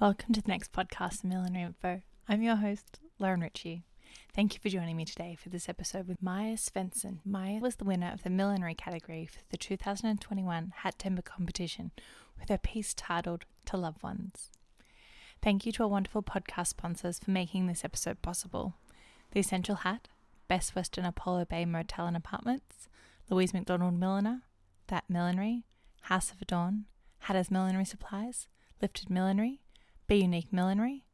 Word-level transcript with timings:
Welcome 0.00 0.32
to 0.32 0.40
the 0.40 0.48
next 0.48 0.72
podcast 0.72 1.24
Millinery 1.24 1.60
Info. 1.62 2.00
I'm 2.26 2.40
your 2.40 2.56
host, 2.56 3.00
Lauren 3.18 3.42
Ritchie. 3.42 3.84
Thank 4.34 4.54
you 4.54 4.60
for 4.62 4.70
joining 4.70 4.96
me 4.96 5.04
today 5.04 5.36
for 5.38 5.50
this 5.50 5.68
episode 5.68 6.08
with 6.08 6.22
Maya 6.22 6.54
Svensson. 6.54 7.18
Maya 7.22 7.60
was 7.60 7.76
the 7.76 7.84
winner 7.84 8.10
of 8.10 8.22
the 8.22 8.30
millinery 8.30 8.74
category 8.74 9.26
for 9.26 9.40
the 9.50 9.58
2021 9.58 10.72
Hattember 10.82 11.22
competition 11.22 11.90
with 12.38 12.48
her 12.48 12.56
piece 12.56 12.94
titled 12.94 13.44
To 13.66 13.76
Loved 13.76 14.02
Ones. 14.02 14.48
Thank 15.42 15.66
you 15.66 15.72
to 15.72 15.82
our 15.82 15.88
wonderful 15.90 16.22
podcast 16.22 16.68
sponsors 16.68 17.18
for 17.18 17.30
making 17.30 17.66
this 17.66 17.84
episode 17.84 18.22
possible 18.22 18.76
The 19.32 19.40
Essential 19.40 19.76
Hat, 19.76 20.08
Best 20.48 20.74
Western 20.74 21.04
Apollo 21.04 21.44
Bay 21.50 21.66
Motel 21.66 22.06
and 22.06 22.16
Apartments, 22.16 22.88
Louise 23.28 23.52
McDonald 23.52 24.00
Milliner, 24.00 24.44
That 24.86 25.04
Millinery, 25.10 25.66
House 26.04 26.30
of 26.30 26.40
Adorn, 26.40 26.86
Hatter's 27.18 27.50
Millinery 27.50 27.84
Supplies, 27.84 28.48
Lifted 28.80 29.10
Millinery, 29.10 29.60
Be 30.10 30.16
Unique 30.16 30.52
Millinery, 30.52 31.04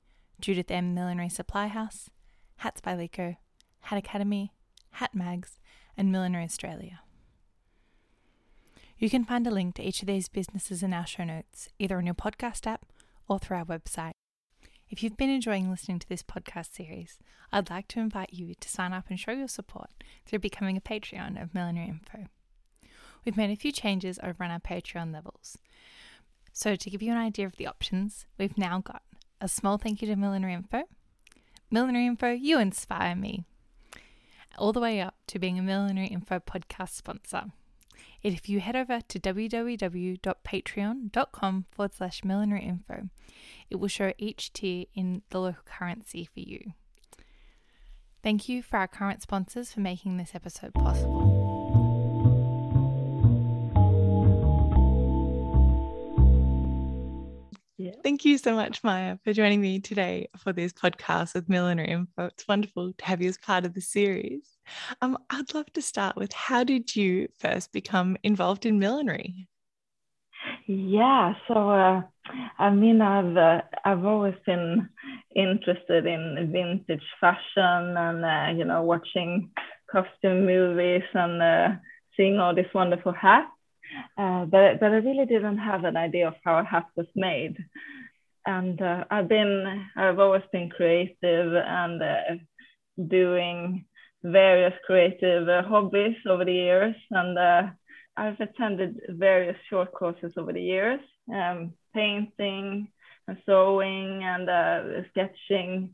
Judith 0.40 0.70
M. 0.70 0.94
Millinery 0.94 1.28
Supply 1.28 1.66
House, 1.66 2.08
Hats 2.56 2.80
by 2.80 2.94
Lico, 2.94 3.36
Hat 3.80 3.98
Academy, 3.98 4.54
Hat 4.92 5.14
Mags, 5.14 5.58
and 5.98 6.10
Millinery 6.10 6.44
Australia. 6.44 7.00
You 8.96 9.10
can 9.10 9.26
find 9.26 9.46
a 9.46 9.50
link 9.50 9.74
to 9.74 9.82
each 9.82 10.00
of 10.00 10.06
these 10.06 10.30
businesses 10.30 10.82
in 10.82 10.94
our 10.94 11.06
show 11.06 11.24
notes, 11.24 11.68
either 11.78 11.98
on 11.98 12.06
your 12.06 12.14
podcast 12.14 12.66
app 12.66 12.86
or 13.28 13.38
through 13.38 13.58
our 13.58 13.66
website. 13.66 14.12
If 14.88 15.02
you've 15.02 15.18
been 15.18 15.28
enjoying 15.28 15.68
listening 15.68 15.98
to 15.98 16.08
this 16.08 16.22
podcast 16.22 16.72
series, 16.72 17.18
I'd 17.52 17.68
like 17.68 17.88
to 17.88 18.00
invite 18.00 18.32
you 18.32 18.54
to 18.54 18.68
sign 18.70 18.94
up 18.94 19.10
and 19.10 19.20
show 19.20 19.32
your 19.32 19.48
support 19.48 19.90
through 20.24 20.38
becoming 20.38 20.78
a 20.78 20.80
Patreon 20.80 21.42
of 21.42 21.54
Millinery 21.54 21.88
Info. 21.88 22.28
We've 23.26 23.36
made 23.36 23.50
a 23.50 23.56
few 23.56 23.72
changes 23.72 24.18
over 24.22 24.42
on 24.42 24.50
our 24.50 24.58
Patreon 24.58 25.12
levels. 25.12 25.58
So, 26.58 26.74
to 26.74 26.88
give 26.88 27.02
you 27.02 27.12
an 27.12 27.18
idea 27.18 27.44
of 27.44 27.56
the 27.56 27.66
options, 27.66 28.24
we've 28.38 28.56
now 28.56 28.80
got 28.80 29.02
a 29.42 29.48
small 29.48 29.76
thank 29.76 30.00
you 30.00 30.08
to 30.08 30.16
Millinery 30.16 30.54
Info, 30.54 30.84
Millinery 31.70 32.06
Info, 32.06 32.30
you 32.30 32.58
inspire 32.58 33.14
me, 33.14 33.44
all 34.56 34.72
the 34.72 34.80
way 34.80 35.02
up 35.02 35.16
to 35.26 35.38
being 35.38 35.58
a 35.58 35.62
Millinery 35.62 36.06
Info 36.06 36.38
podcast 36.38 36.92
sponsor. 36.92 37.52
If 38.22 38.48
you 38.48 38.60
head 38.60 38.74
over 38.74 39.02
to 39.06 39.20
www.patreon.com 39.20 41.66
forward 41.70 41.92
slash 41.92 42.24
millinery 42.24 42.64
info, 42.64 43.10
it 43.68 43.76
will 43.76 43.88
show 43.88 44.14
each 44.16 44.54
tier 44.54 44.86
in 44.94 45.20
the 45.28 45.40
local 45.40 45.62
currency 45.66 46.24
for 46.24 46.40
you. 46.40 46.72
Thank 48.22 48.48
you 48.48 48.62
for 48.62 48.78
our 48.78 48.88
current 48.88 49.20
sponsors 49.20 49.72
for 49.72 49.80
making 49.80 50.16
this 50.16 50.34
episode 50.34 50.72
possible. 50.72 51.35
Yeah. 57.86 57.92
Thank 58.02 58.24
you 58.24 58.36
so 58.36 58.52
much, 58.56 58.82
Maya, 58.82 59.16
for 59.22 59.32
joining 59.32 59.60
me 59.60 59.78
today 59.78 60.28
for 60.38 60.52
this 60.52 60.72
podcast 60.72 61.34
with 61.34 61.48
Millinery 61.48 61.86
Info. 61.86 62.24
It's 62.24 62.48
wonderful 62.48 62.92
to 62.92 63.04
have 63.04 63.22
you 63.22 63.28
as 63.28 63.38
part 63.38 63.64
of 63.64 63.74
the 63.74 63.80
series. 63.80 64.58
Um, 65.00 65.16
I'd 65.30 65.54
love 65.54 65.72
to 65.74 65.80
start 65.80 66.16
with 66.16 66.32
how 66.32 66.64
did 66.64 66.96
you 66.96 67.28
first 67.38 67.72
become 67.72 68.16
involved 68.24 68.66
in 68.66 68.80
millinery? 68.80 69.46
Yeah, 70.66 71.34
so 71.46 71.70
uh, 71.70 72.02
I 72.58 72.70
mean, 72.70 73.00
I've 73.00 73.36
uh, 73.36 73.60
I've 73.84 74.04
always 74.04 74.34
been 74.44 74.88
interested 75.36 76.06
in 76.06 76.50
vintage 76.52 77.06
fashion 77.20 77.96
and 77.96 78.24
uh, 78.24 78.58
you 78.58 78.64
know 78.64 78.82
watching 78.82 79.52
costume 79.88 80.44
movies 80.44 81.04
and 81.14 81.40
uh, 81.40 81.68
seeing 82.16 82.40
all 82.40 82.52
these 82.52 82.74
wonderful 82.74 83.12
hats. 83.12 83.46
Uh, 84.16 84.44
but 84.46 84.80
but 84.80 84.92
I 84.92 84.96
really 84.96 85.26
didn't 85.26 85.58
have 85.58 85.84
an 85.84 85.96
idea 85.96 86.28
of 86.28 86.34
how 86.44 86.58
a 86.58 86.64
hat 86.64 86.86
was 86.96 87.06
made, 87.14 87.56
and 88.46 88.80
uh, 88.80 89.04
I've 89.10 89.28
been 89.28 89.86
I've 89.96 90.18
always 90.18 90.42
been 90.52 90.70
creative 90.70 91.54
and 91.54 92.02
uh, 92.02 92.36
doing 93.08 93.84
various 94.22 94.74
creative 94.86 95.48
uh, 95.48 95.62
hobbies 95.62 96.16
over 96.28 96.44
the 96.44 96.52
years, 96.52 96.96
and 97.10 97.38
uh, 97.38 97.62
I've 98.16 98.40
attended 98.40 99.00
various 99.08 99.56
short 99.68 99.92
courses 99.92 100.32
over 100.36 100.52
the 100.52 100.62
years, 100.62 101.00
um, 101.32 101.74
painting 101.94 102.88
and 103.28 103.38
sewing 103.44 104.22
and 104.22 105.04
sketching, 105.10 105.90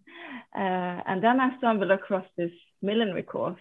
and 0.55 1.25
then 1.25 1.41
I 1.41 1.57
stumbled 1.59 1.91
across 1.91 2.27
this 2.37 2.53
millinery 2.83 3.23
course 3.23 3.59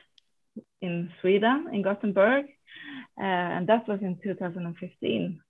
in 0.81 1.11
Sweden 1.21 1.67
in 1.71 1.81
Gothenburg 1.81 2.45
uh, 3.19 3.23
and 3.23 3.67
that 3.67 3.87
was 3.87 3.99
in 4.01 4.17
2015. 4.23 5.41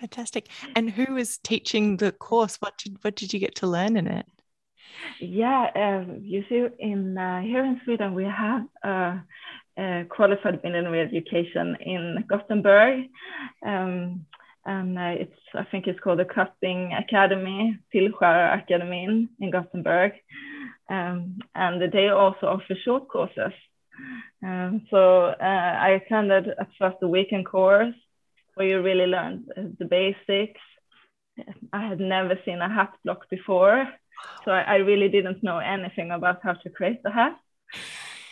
Fantastic. 0.00 0.48
And 0.76 0.90
who 0.90 1.14
was 1.14 1.38
teaching 1.38 1.96
the 1.96 2.12
course? 2.12 2.56
What 2.56 2.76
did 2.78 2.98
what 3.02 3.16
did 3.16 3.32
you 3.32 3.40
get 3.40 3.54
to 3.56 3.66
learn 3.66 3.96
in 3.96 4.06
it? 4.06 4.26
Yeah, 5.20 5.70
uh, 5.74 6.12
you 6.20 6.44
see, 6.48 6.66
in 6.78 7.16
uh, 7.16 7.40
here 7.40 7.64
in 7.64 7.80
Sweden 7.84 8.14
we 8.14 8.24
have 8.24 8.66
a, 8.82 9.22
a 9.78 10.04
qualified 10.08 10.62
millinery 10.62 11.00
education 11.00 11.76
in 11.80 12.24
Gothenburg, 12.28 13.06
um, 13.64 14.26
and 14.64 14.98
uh, 14.98 15.14
it's 15.22 15.40
I 15.54 15.64
think 15.64 15.86
it's 15.86 16.00
called 16.00 16.18
the 16.18 16.24
Cutting 16.24 16.92
Academy, 16.92 17.78
Tillskär 17.94 18.56
Akademin 18.56 19.28
in 19.40 19.50
Gothenburg, 19.50 20.12
um, 20.90 21.38
and 21.54 21.92
they 21.92 22.08
also 22.08 22.46
offer 22.46 22.74
short 22.84 23.08
courses. 23.08 23.52
Um, 24.42 24.86
so 24.90 25.26
uh, 25.26 25.74
I 25.80 25.90
attended 25.90 26.48
at 26.48 26.68
first 26.78 26.96
a 27.02 27.08
weekend 27.08 27.46
course 27.46 27.94
where 28.54 28.66
you 28.66 28.82
really 28.82 29.06
learned 29.06 29.50
the 29.78 29.84
basics. 29.84 30.60
I 31.72 31.86
had 31.86 32.00
never 32.00 32.38
seen 32.44 32.60
a 32.60 32.68
hat 32.68 32.92
block 33.04 33.28
before, 33.30 33.88
so 34.44 34.50
I, 34.50 34.62
I 34.62 34.76
really 34.76 35.08
didn't 35.08 35.42
know 35.42 35.58
anything 35.58 36.10
about 36.10 36.40
how 36.42 36.54
to 36.54 36.70
create 36.70 37.02
the 37.02 37.10
hat. 37.10 37.38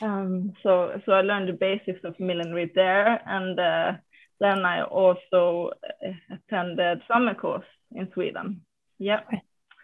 Um, 0.01 0.53
so 0.63 1.01
so 1.07 1.13
I 1.13 1.23
learned 1.23 1.49
the 1.49 1.53
basics 1.53 2.05
of 2.05 2.19
millinery 2.19 2.71
there, 2.75 3.21
and 3.27 3.59
uh, 3.59 3.93
then 4.41 4.65
I 4.65 4.83
also 4.83 5.71
uh, 6.05 6.35
attended 6.35 7.03
summer 7.09 7.35
course 7.35 7.65
in 7.93 8.11
Sweden. 8.13 8.63
Yeah, 8.99 9.21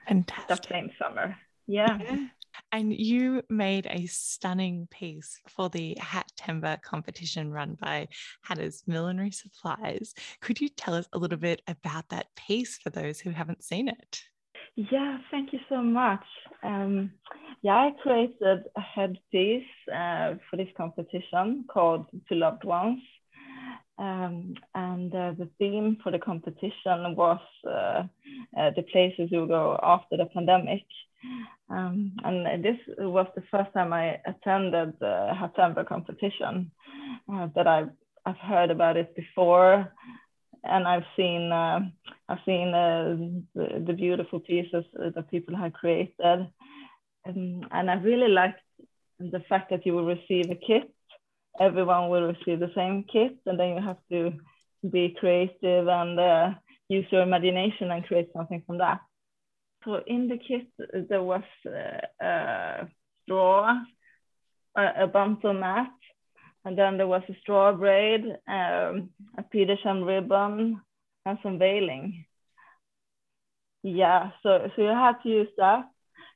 fantastic. 0.09 0.49
That 0.49 0.69
same 0.69 0.91
summer. 0.99 1.37
yeah. 1.67 1.99
yeah. 2.03 2.27
And 2.71 2.93
you 2.93 3.43
made 3.49 3.87
a 3.91 4.07
stunning 4.07 4.89
piece 4.91 5.41
for 5.49 5.69
the 5.69 5.97
Hattember 6.01 6.81
competition 6.83 7.51
run 7.51 7.77
by 7.81 8.09
Hatter's 8.43 8.83
Millinery 8.87 9.31
Supplies. 9.31 10.15
Could 10.41 10.61
you 10.61 10.69
tell 10.69 10.95
us 10.95 11.09
a 11.13 11.19
little 11.19 11.39
bit 11.39 11.63
about 11.67 12.09
that 12.11 12.27
piece 12.37 12.79
for 12.79 12.91
those 12.91 13.21
who 13.21 13.31
haven't 13.31 13.63
seen 13.63 13.89
it? 13.89 14.23
Yeah, 14.77 15.19
thank 15.31 15.53
you 15.53 15.61
so 15.69 15.83
much. 15.83 16.25
Um, 16.63 17.13
yeah, 17.63 17.75
I 17.75 17.91
created 18.03 18.65
a 18.77 18.81
headpiece 18.81 19.67
uh, 19.95 20.35
for 20.49 20.57
this 20.57 20.69
competition 20.77 21.65
called 21.73 22.07
To 22.29 22.35
Loved 22.35 22.65
Ones. 22.65 23.01
Um, 23.99 24.55
and 24.75 25.15
uh, 25.15 25.33
the 25.39 25.49
theme 25.59 25.99
for 26.03 26.11
the 26.11 26.19
competition 26.19 27.15
was 27.15 27.39
uh, 27.67 28.03
uh 28.59 28.71
the 28.75 28.83
places 28.91 29.31
will 29.31 29.47
go 29.47 29.79
after 29.83 30.17
the 30.17 30.27
pandemic. 30.27 30.83
Um, 31.71 32.13
and 32.25 32.65
this 32.65 32.77
was 32.99 33.27
the 33.35 33.43
first 33.51 33.73
time 33.73 33.93
I 33.93 34.21
attended 34.27 34.95
the 35.01 35.33
Hattember 35.33 35.87
competition, 35.87 36.71
uh, 37.33 37.47
but 37.47 37.67
I've, 37.67 37.91
I've 38.27 38.37
heard 38.37 38.71
about 38.71 38.97
it 38.97 39.15
before. 39.17 39.93
And 40.65 40.87
I've 40.87 41.07
seen 41.17 41.51
uh, 41.51 41.81
I've 42.29 42.39
seen 42.47 42.69
uh, 42.73 43.17
the, 43.53 43.83
the, 43.85 43.93
beautiful 43.95 44.39
pieces 44.39 44.85
that 44.95 45.29
people 45.29 45.57
have 45.57 45.73
created, 45.73 46.47
um, 47.27 47.67
and 47.73 47.91
I 47.91 47.95
really 47.95 48.29
liked 48.29 48.61
the 49.19 49.43
fact 49.49 49.71
that 49.71 49.85
you 49.85 49.93
will 49.93 50.05
receive 50.05 50.51
a 50.51 50.55
kit. 50.55 50.89
Everyone 51.61 52.11
will 52.11 52.29
receive 52.29 52.61
the 52.61 52.71
same 52.77 53.05
kit, 53.13 53.39
and 53.45 53.59
then 53.59 53.71
you 53.71 53.83
have 53.83 53.99
to 54.13 54.35
be 54.89 55.17
creative 55.19 55.89
and 55.89 56.21
uh, 56.21 56.51
use 56.89 57.07
your 57.11 57.23
imagination 57.23 57.91
and 57.91 58.07
create 58.07 58.29
something 58.33 58.63
from 58.65 58.79
that 58.79 59.01
so 59.85 60.01
in 60.07 60.29
the 60.29 60.39
kit 60.39 60.67
there 61.09 61.23
was 61.23 61.43
uh, 61.67 62.25
a 62.25 62.89
straw, 63.25 63.75
a, 64.77 65.05
a 65.05 65.07
bumper 65.07 65.53
mat, 65.53 65.91
and 66.65 66.77
then 66.77 66.97
there 66.97 67.07
was 67.07 67.23
a 67.29 67.37
straw 67.41 67.73
braid, 67.73 68.23
um, 68.49 69.11
a 69.39 69.43
Petersham 69.53 70.07
ribbon, 70.07 70.81
and 71.27 71.39
some 71.43 71.59
veiling. 71.59 72.25
Yeah, 73.83 74.31
so 74.43 74.69
so 74.75 74.83
you 74.83 74.89
had 74.89 75.21
to 75.23 75.29
use 75.29 75.49
that. 75.59 75.85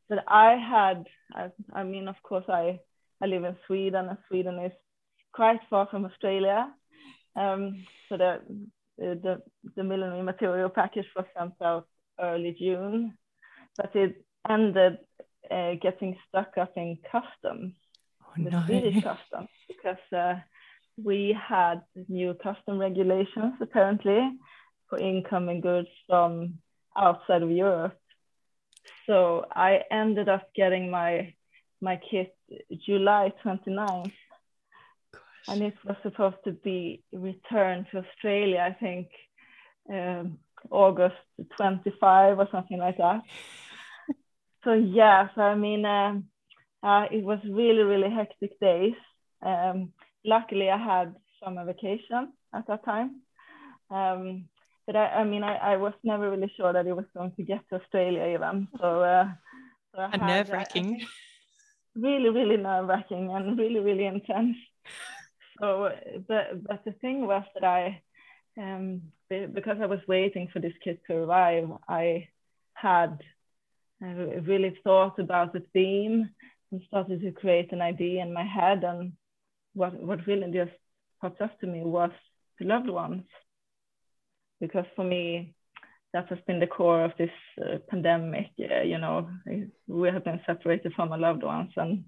But 0.08 0.24
I 0.28 0.54
had, 0.54 1.04
I, 1.34 1.50
I 1.72 1.82
mean, 1.84 2.08
of 2.08 2.16
course, 2.22 2.44
I 2.48 2.80
I 3.22 3.26
live 3.26 3.44
in 3.44 3.56
Sweden, 3.66 4.06
and 4.08 4.18
Sweden 4.28 4.58
is 4.64 4.72
quite 5.32 5.60
far 5.70 5.86
from 5.90 6.04
Australia. 6.04 6.72
Um, 7.36 7.84
so 8.08 8.16
the 8.16 8.40
the 8.98 9.42
the 9.76 9.84
millinery 9.84 10.22
material 10.22 10.70
package 10.70 11.06
was 11.14 11.26
sent 11.36 11.54
out 11.62 11.86
early 12.18 12.56
June 12.58 13.16
but 13.76 13.94
it 13.94 14.24
ended 14.48 14.98
uh, 15.50 15.74
getting 15.80 16.16
stuck 16.28 16.56
up 16.58 16.72
in 16.76 16.98
customs, 17.10 17.74
oh, 18.22 18.32
the 18.36 18.50
no. 18.50 18.62
Swedish 18.66 19.02
customs, 19.10 19.48
because 19.68 20.12
uh, 20.16 20.34
we 21.02 21.36
had 21.48 21.82
new 22.08 22.34
custom 22.34 22.78
regulations 22.78 23.54
apparently 23.60 24.20
for 24.88 24.98
incoming 24.98 25.60
goods 25.60 25.88
from 26.06 26.54
outside 26.96 27.42
of 27.42 27.50
Europe. 27.50 27.98
so 29.06 29.44
I 29.50 29.80
ended 29.90 30.28
up 30.28 30.48
getting 30.54 30.90
my 30.90 31.34
my 31.80 32.00
kit 32.10 32.34
July 32.86 33.32
29th. 33.44 34.12
Gosh. 35.12 35.22
And 35.48 35.62
it 35.62 35.74
was 35.84 35.96
supposed 36.02 36.36
to 36.44 36.52
be 36.52 37.02
returned 37.12 37.86
to 37.90 37.98
Australia, 37.98 38.60
I 38.60 38.72
think 38.72 39.08
um, 39.92 40.38
August 40.70 41.16
25 41.56 42.38
or 42.38 42.48
something 42.50 42.78
like 42.78 42.98
that. 42.98 43.22
so 44.64 44.72
yeah, 44.72 45.28
so 45.34 45.42
I 45.42 45.54
mean, 45.54 45.84
um, 45.84 46.24
uh, 46.82 47.06
it 47.10 47.24
was 47.24 47.38
really, 47.44 47.82
really 47.82 48.10
hectic 48.10 48.58
days. 48.60 48.94
Um, 49.42 49.92
luckily, 50.24 50.70
I 50.70 50.78
had 50.78 51.16
summer 51.42 51.64
vacation 51.64 52.32
at 52.54 52.66
that 52.66 52.84
time. 52.84 53.22
Um, 53.90 54.48
but 54.86 54.96
I, 54.96 55.06
I 55.06 55.24
mean, 55.24 55.42
I, 55.42 55.56
I, 55.56 55.76
was 55.76 55.92
never 56.04 56.30
really 56.30 56.52
sure 56.56 56.72
that 56.72 56.86
it 56.86 56.94
was 56.94 57.04
going 57.16 57.32
to 57.32 57.42
get 57.42 57.60
to 57.68 57.80
Australia 57.80 58.34
even. 58.34 58.68
So, 58.80 59.02
uh, 59.02 59.28
so 59.94 60.16
nerve 60.16 60.48
wracking. 60.50 61.04
Really, 61.94 62.28
really 62.28 62.56
nerve 62.56 62.86
wracking 62.86 63.30
and 63.32 63.58
really, 63.58 63.80
really 63.80 64.06
intense. 64.06 64.56
So, 65.60 65.90
but 66.28 66.62
but 66.66 66.84
the 66.84 66.92
thing 66.92 67.26
was 67.26 67.44
that 67.54 67.64
I, 67.64 68.02
um, 68.58 69.02
because 69.28 69.78
I 69.82 69.86
was 69.86 70.00
waiting 70.06 70.48
for 70.52 70.60
this 70.60 70.74
kid 70.82 70.98
to 71.06 71.16
arrive, 71.16 71.68
I 71.88 72.28
had 72.74 73.18
really 74.00 74.78
thought 74.84 75.18
about 75.18 75.52
the 75.52 75.62
theme 75.72 76.30
and 76.70 76.82
started 76.86 77.22
to 77.22 77.32
create 77.32 77.72
an 77.72 77.80
idea 77.80 78.22
in 78.22 78.32
my 78.32 78.44
head. 78.44 78.84
And 78.84 79.12
what 79.74 79.94
what 80.02 80.26
really 80.26 80.50
just 80.52 80.72
popped 81.20 81.40
up 81.40 81.58
to 81.60 81.66
me 81.66 81.82
was 81.82 82.10
the 82.58 82.66
loved 82.66 82.88
ones 82.88 83.24
because 84.60 84.86
for 84.94 85.04
me 85.04 85.54
that 86.12 86.28
has 86.28 86.38
been 86.46 86.60
the 86.60 86.66
core 86.66 87.04
of 87.04 87.12
this 87.18 87.30
uh, 87.60 87.78
pandemic 87.88 88.46
uh, 88.60 88.82
you 88.82 88.98
know 88.98 89.28
we 89.86 90.08
have 90.08 90.24
been 90.24 90.40
separated 90.46 90.92
from 90.94 91.12
our 91.12 91.18
loved 91.18 91.42
ones 91.42 91.70
and 91.76 92.04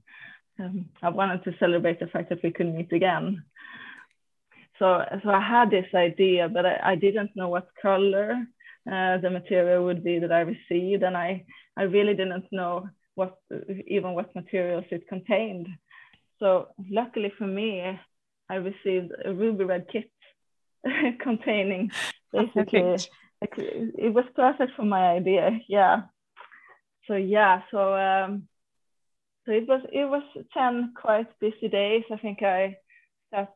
um, 0.59 0.87
i 1.03 1.09
wanted 1.09 1.43
to 1.45 1.55
celebrate 1.59 2.01
the 2.01 2.07
fact 2.07 2.29
that 2.31 2.43
we 2.43 2.51
could 2.51 2.75
meet 2.75 2.93
again 2.93 3.43
so 4.79 5.05
so 5.23 5.31
i 5.31 5.41
had 5.41 5.71
this 5.71 5.93
idea 5.95 6.49
but 6.49 6.65
i, 6.67 6.79
I 6.93 6.95
didn't 6.95 7.31
know 7.35 7.49
what 7.49 7.69
color 7.81 8.37
uh, 8.91 9.19
the 9.19 9.31
material 9.31 9.85
would 9.85 10.03
be 10.03 10.19
that 10.19 10.33
i 10.33 10.41
received 10.41 11.03
and 11.03 11.17
i 11.17 11.45
i 11.77 11.83
really 11.83 12.15
didn't 12.15 12.47
know 12.53 12.89
what 13.19 13.35
even 13.89 14.15
what 14.15 14.33
materials 14.37 14.85
it 14.93 15.09
contained. 15.09 15.67
So 16.39 16.69
luckily 16.89 17.33
for 17.37 17.49
me 17.49 17.99
i 18.49 18.55
received 18.55 19.11
a 19.25 19.35
ruby 19.35 19.65
red 19.65 19.87
kit 19.93 20.11
containing 21.21 21.91
basically 22.33 22.95
it 24.07 24.15
was 24.15 24.25
perfect 24.37 24.73
for 24.77 24.85
my 24.85 25.05
idea 25.19 25.59
yeah. 25.69 26.03
So 27.09 27.15
yeah 27.17 27.63
so 27.73 27.81
um 27.95 28.49
so 29.45 29.53
it 29.53 29.67
was 29.67 29.83
it 29.93 30.09
was 30.15 30.23
10 30.55 30.93
quite 30.95 31.29
busy 31.41 31.69
days. 31.69 32.05
I 32.13 32.19
think 32.19 32.43
i 32.43 32.77
sat 33.31 33.53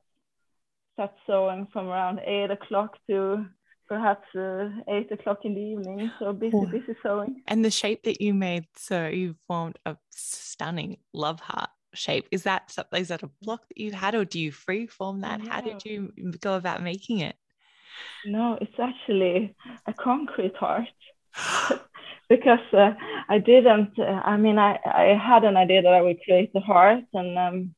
sat 0.96 1.14
sewing 1.26 1.66
from 1.72 1.88
around 1.88 2.20
eight 2.20 2.50
o'clock 2.50 2.96
to 3.08 3.46
perhaps 3.88 4.26
uh, 4.36 4.68
eight 4.88 5.10
o'clock 5.12 5.40
in 5.44 5.54
the 5.54 5.60
evening 5.60 6.10
so 6.18 6.32
busy 6.32 6.56
oh. 6.56 6.66
busy 6.66 6.94
sewing 7.02 7.42
and 7.48 7.64
the 7.64 7.70
shape 7.70 8.02
that 8.04 8.20
you 8.20 8.32
made 8.32 8.66
so 8.74 9.06
you 9.06 9.34
formed 9.46 9.78
a 9.86 9.96
stunning 10.10 10.96
love 11.12 11.40
heart 11.40 11.70
shape 11.94 12.26
is 12.30 12.44
that 12.44 12.70
something 12.70 13.00
is 13.00 13.08
that 13.08 13.22
a 13.22 13.30
block 13.42 13.68
that 13.68 13.78
you 13.78 13.92
had 13.92 14.14
or 14.14 14.24
do 14.24 14.40
you 14.40 14.50
free 14.50 14.86
form 14.86 15.20
that 15.20 15.46
how 15.46 15.60
did 15.60 15.84
you 15.84 16.10
go 16.40 16.54
about 16.54 16.82
making 16.82 17.18
it 17.18 17.36
no, 18.24 18.58
it's 18.60 18.78
actually 18.78 19.54
a 19.86 19.92
concrete 19.92 20.56
heart. 20.56 20.88
because 22.28 22.60
uh, 22.72 22.92
I 23.28 23.38
didn't, 23.38 23.98
uh, 23.98 24.22
I 24.24 24.36
mean, 24.36 24.58
I, 24.58 24.78
I 24.84 25.18
had 25.22 25.44
an 25.44 25.56
idea 25.56 25.82
that 25.82 25.92
I 25.92 26.02
would 26.02 26.22
create 26.24 26.52
the 26.52 26.60
heart. 26.60 27.04
And 27.12 27.38
um, 27.38 27.74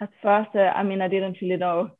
at 0.00 0.10
first, 0.22 0.50
uh, 0.54 0.72
I 0.74 0.82
mean, 0.82 1.00
I 1.00 1.08
didn't 1.08 1.38
really 1.40 1.56
know 1.56 1.90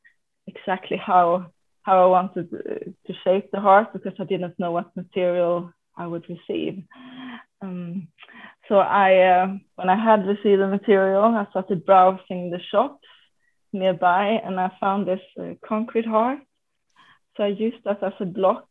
exactly 0.46 0.96
how 0.96 1.50
how 1.82 2.04
I 2.04 2.06
wanted 2.06 2.50
to 2.50 3.14
shape 3.24 3.50
the 3.50 3.60
heart 3.60 3.92
because 3.92 4.12
I 4.18 4.24
didn't 4.24 4.58
know 4.58 4.72
what 4.72 4.94
material 4.96 5.72
I 5.96 6.06
would 6.06 6.26
receive. 6.28 6.84
Um, 7.62 8.08
so 8.68 8.76
I, 8.76 9.16
uh, 9.16 9.46
when 9.76 9.88
I 9.88 9.96
had 9.96 10.26
received 10.26 10.60
the 10.60 10.66
material, 10.66 11.24
I 11.24 11.46
started 11.50 11.86
browsing 11.86 12.50
the 12.50 12.60
shops 12.70 13.06
nearby, 13.72 14.40
and 14.44 14.60
I 14.60 14.70
found 14.78 15.08
this 15.08 15.20
uh, 15.38 15.54
concrete 15.66 16.06
heart 16.06 16.40
so 17.40 17.44
I 17.44 17.48
used 17.48 17.84
that 17.84 18.02
as 18.02 18.12
a 18.20 18.26
block, 18.26 18.68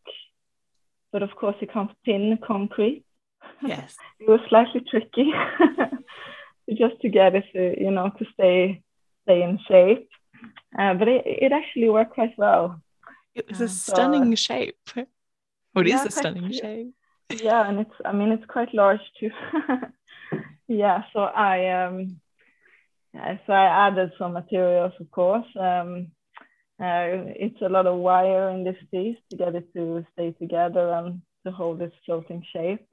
but 1.11 1.23
of 1.23 1.31
course 1.35 1.55
it 1.59 1.73
comes 1.73 1.91
thin 2.05 2.37
concrete. 2.45 3.03
Yes. 3.65 3.95
it 4.19 4.29
was 4.29 4.41
slightly 4.49 4.81
tricky 4.89 5.31
just 6.77 7.01
to 7.01 7.09
get 7.09 7.35
it, 7.35 7.45
to, 7.53 7.81
you 7.81 7.91
know, 7.91 8.11
to 8.19 8.25
stay 8.33 8.83
stay 9.23 9.41
in 9.41 9.59
shape. 9.67 10.07
Uh, 10.77 10.93
but 10.93 11.07
it, 11.07 11.23
it 11.25 11.51
actually 11.51 11.89
worked 11.89 12.13
quite 12.13 12.37
well. 12.37 12.81
It 13.35 13.49
was 13.49 13.61
a 13.61 13.65
uh, 13.65 13.67
stunning 13.67 14.35
so, 14.35 14.35
shape. 14.35 14.89
What 15.73 15.87
yeah, 15.87 16.01
is 16.01 16.05
a 16.07 16.11
stunning 16.11 16.51
shape? 16.51 16.93
Yeah, 17.29 17.67
and 17.69 17.79
it's 17.79 17.93
I 18.03 18.11
mean 18.11 18.31
it's 18.31 18.45
quite 18.45 18.73
large 18.73 19.01
too. 19.19 19.29
yeah, 20.67 21.03
so 21.13 21.19
I 21.19 21.85
um 21.85 22.19
yeah, 23.13 23.37
so 23.45 23.53
I 23.53 23.87
added 23.87 24.11
some 24.17 24.33
materials 24.33 24.93
of 24.99 25.11
course. 25.11 25.47
Um 25.59 26.11
uh, 26.79 27.35
it's 27.35 27.61
a 27.61 27.67
lot 27.67 27.87
of 27.87 27.97
wire 27.97 28.49
in 28.49 28.63
this 28.63 28.77
piece 28.89 29.17
to 29.29 29.35
get 29.35 29.53
it 29.53 29.67
to 29.73 30.05
stay 30.13 30.31
together 30.31 30.93
and 30.93 31.21
to 31.45 31.51
hold 31.51 31.77
this 31.77 31.91
floating 32.05 32.41
shape. 32.53 32.87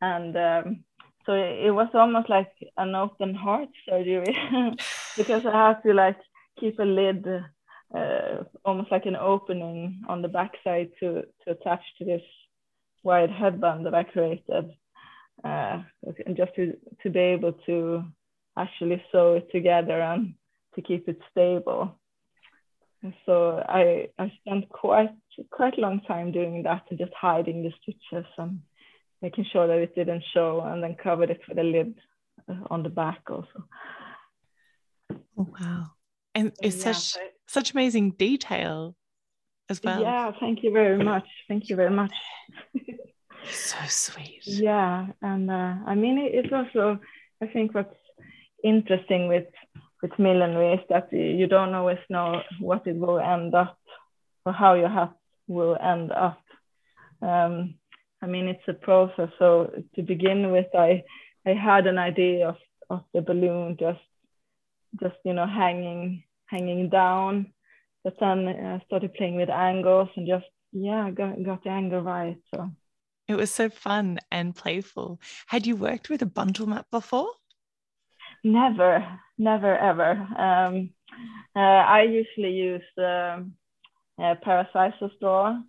And 0.00 0.36
um, 0.36 0.84
so 1.26 1.32
it 1.32 1.70
was 1.70 1.88
almost 1.94 2.28
like 2.28 2.52
an 2.76 2.94
open 2.94 3.34
heart 3.34 3.68
surgery 3.88 4.36
because 5.16 5.44
I 5.46 5.68
had 5.68 5.82
to 5.82 5.92
like 5.92 6.18
keep 6.58 6.78
a 6.78 6.84
lid, 6.84 7.26
uh, 7.94 8.44
almost 8.64 8.90
like 8.90 9.06
an 9.06 9.16
opening 9.16 10.02
on 10.08 10.22
the 10.22 10.28
backside 10.28 10.90
to, 11.00 11.22
to 11.44 11.50
attach 11.50 11.82
to 11.98 12.04
this 12.04 12.22
wide 13.02 13.30
headband 13.30 13.86
that 13.86 13.94
I 13.94 14.04
created. 14.04 14.70
Uh, 15.42 15.82
and 16.26 16.36
just 16.36 16.54
to, 16.56 16.76
to 17.02 17.10
be 17.10 17.18
able 17.18 17.52
to 17.66 18.04
actually 18.58 19.02
sew 19.10 19.34
it 19.34 19.50
together 19.50 20.00
and 20.00 20.34
to 20.74 20.82
keep 20.82 21.08
it 21.08 21.18
stable 21.30 21.98
so 23.24 23.62
I 23.66 24.08
I 24.18 24.32
spent 24.40 24.68
quite 24.68 25.10
quite 25.50 25.78
a 25.78 25.80
long 25.80 26.00
time 26.02 26.32
doing 26.32 26.62
that 26.64 26.82
and 26.90 26.98
just 26.98 27.12
hiding 27.18 27.62
the 27.62 27.72
stitches 27.82 28.26
and 28.36 28.60
making 29.22 29.46
sure 29.52 29.66
that 29.66 29.78
it 29.78 29.94
didn't 29.94 30.24
show 30.32 30.60
and 30.60 30.82
then 30.82 30.96
covered 31.02 31.30
it 31.30 31.40
with 31.48 31.58
a 31.58 31.62
lid 31.62 31.94
uh, 32.48 32.64
on 32.70 32.82
the 32.82 32.88
back 32.88 33.20
also. 33.28 33.64
Oh, 35.36 35.48
wow. 35.60 35.86
And 36.34 36.52
it's 36.62 36.84
yeah, 36.84 36.92
such 36.92 37.22
such 37.46 37.72
amazing 37.72 38.12
detail 38.12 38.94
as 39.68 39.82
well. 39.82 40.00
Yeah, 40.00 40.30
thank 40.38 40.62
you 40.62 40.72
very 40.72 41.02
much. 41.02 41.26
Thank 41.48 41.68
you 41.68 41.76
very 41.76 41.90
much. 41.90 42.12
so 43.50 43.78
sweet. 43.88 44.42
Yeah, 44.44 45.06
and 45.22 45.50
uh, 45.50 45.74
I 45.86 45.94
mean 45.94 46.18
it, 46.18 46.34
it's 46.34 46.52
also 46.52 47.00
I 47.42 47.46
think 47.46 47.74
what's 47.74 47.94
interesting 48.62 49.28
with 49.28 49.46
with 50.02 50.18
millinery 50.18 50.74
is 50.74 50.80
that 50.88 51.12
you 51.12 51.46
don't 51.46 51.74
always 51.74 51.98
know 52.08 52.42
what 52.60 52.86
it 52.86 52.96
will 52.96 53.18
end 53.18 53.54
up 53.54 53.78
or 54.44 54.52
how 54.52 54.74
your 54.74 54.88
hat 54.88 55.12
will 55.46 55.76
end 55.76 56.12
up. 56.12 56.42
Um, 57.20 57.74
I 58.22 58.26
mean, 58.26 58.48
it's 58.48 58.68
a 58.68 58.74
process. 58.74 59.30
So 59.38 59.70
to 59.94 60.02
begin 60.02 60.50
with, 60.50 60.66
I 60.74 61.04
I 61.46 61.50
had 61.54 61.86
an 61.86 61.98
idea 61.98 62.48
of, 62.48 62.56
of 62.90 63.04
the 63.14 63.22
balloon 63.22 63.76
just 63.78 64.00
just 65.00 65.16
you 65.24 65.32
know 65.32 65.46
hanging 65.46 66.24
hanging 66.46 66.88
down, 66.90 67.52
but 68.04 68.14
then 68.20 68.48
I 68.48 68.82
started 68.86 69.14
playing 69.14 69.36
with 69.36 69.48
angles 69.50 70.08
and 70.16 70.26
just 70.26 70.46
yeah 70.72 71.10
got 71.10 71.42
got 71.42 71.64
the 71.64 71.70
angle 71.70 72.02
right. 72.02 72.36
So 72.54 72.70
it 73.28 73.36
was 73.36 73.50
so 73.50 73.70
fun 73.70 74.18
and 74.30 74.54
playful. 74.54 75.20
Had 75.46 75.66
you 75.66 75.76
worked 75.76 76.10
with 76.10 76.20
a 76.22 76.26
bundle 76.26 76.66
mat 76.66 76.86
before? 76.90 77.30
Never, 78.42 79.06
never 79.38 79.76
ever. 79.76 80.10
Um, 80.36 80.90
uh, 81.54 81.58
I 81.58 82.02
usually 82.02 82.52
use 82.54 82.82
the 82.96 83.46
uh, 84.18 84.34
Parasisal 84.44 85.14
straw 85.16 85.60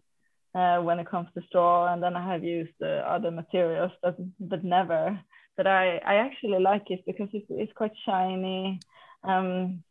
uh, 0.54 0.80
when 0.80 1.00
it 1.00 1.10
comes 1.10 1.28
to 1.34 1.42
straw, 1.48 1.94
and 1.94 2.02
then 2.04 2.16
I 2.16 2.34
have 2.34 2.44
used 2.44 2.82
uh, 2.82 3.04
other 3.16 3.32
materials, 3.32 3.92
but 4.02 4.16
but 4.40 4.64
never. 4.64 5.20
But 5.58 5.68
I 5.68 5.98
I 5.98 6.16
actually 6.16 6.60
like 6.60 6.90
it 6.90 7.02
because 7.06 7.30
it's 7.34 7.48
it's 7.50 7.74
quite 7.74 7.94
shiny. 8.06 8.80
Um, 9.24 9.84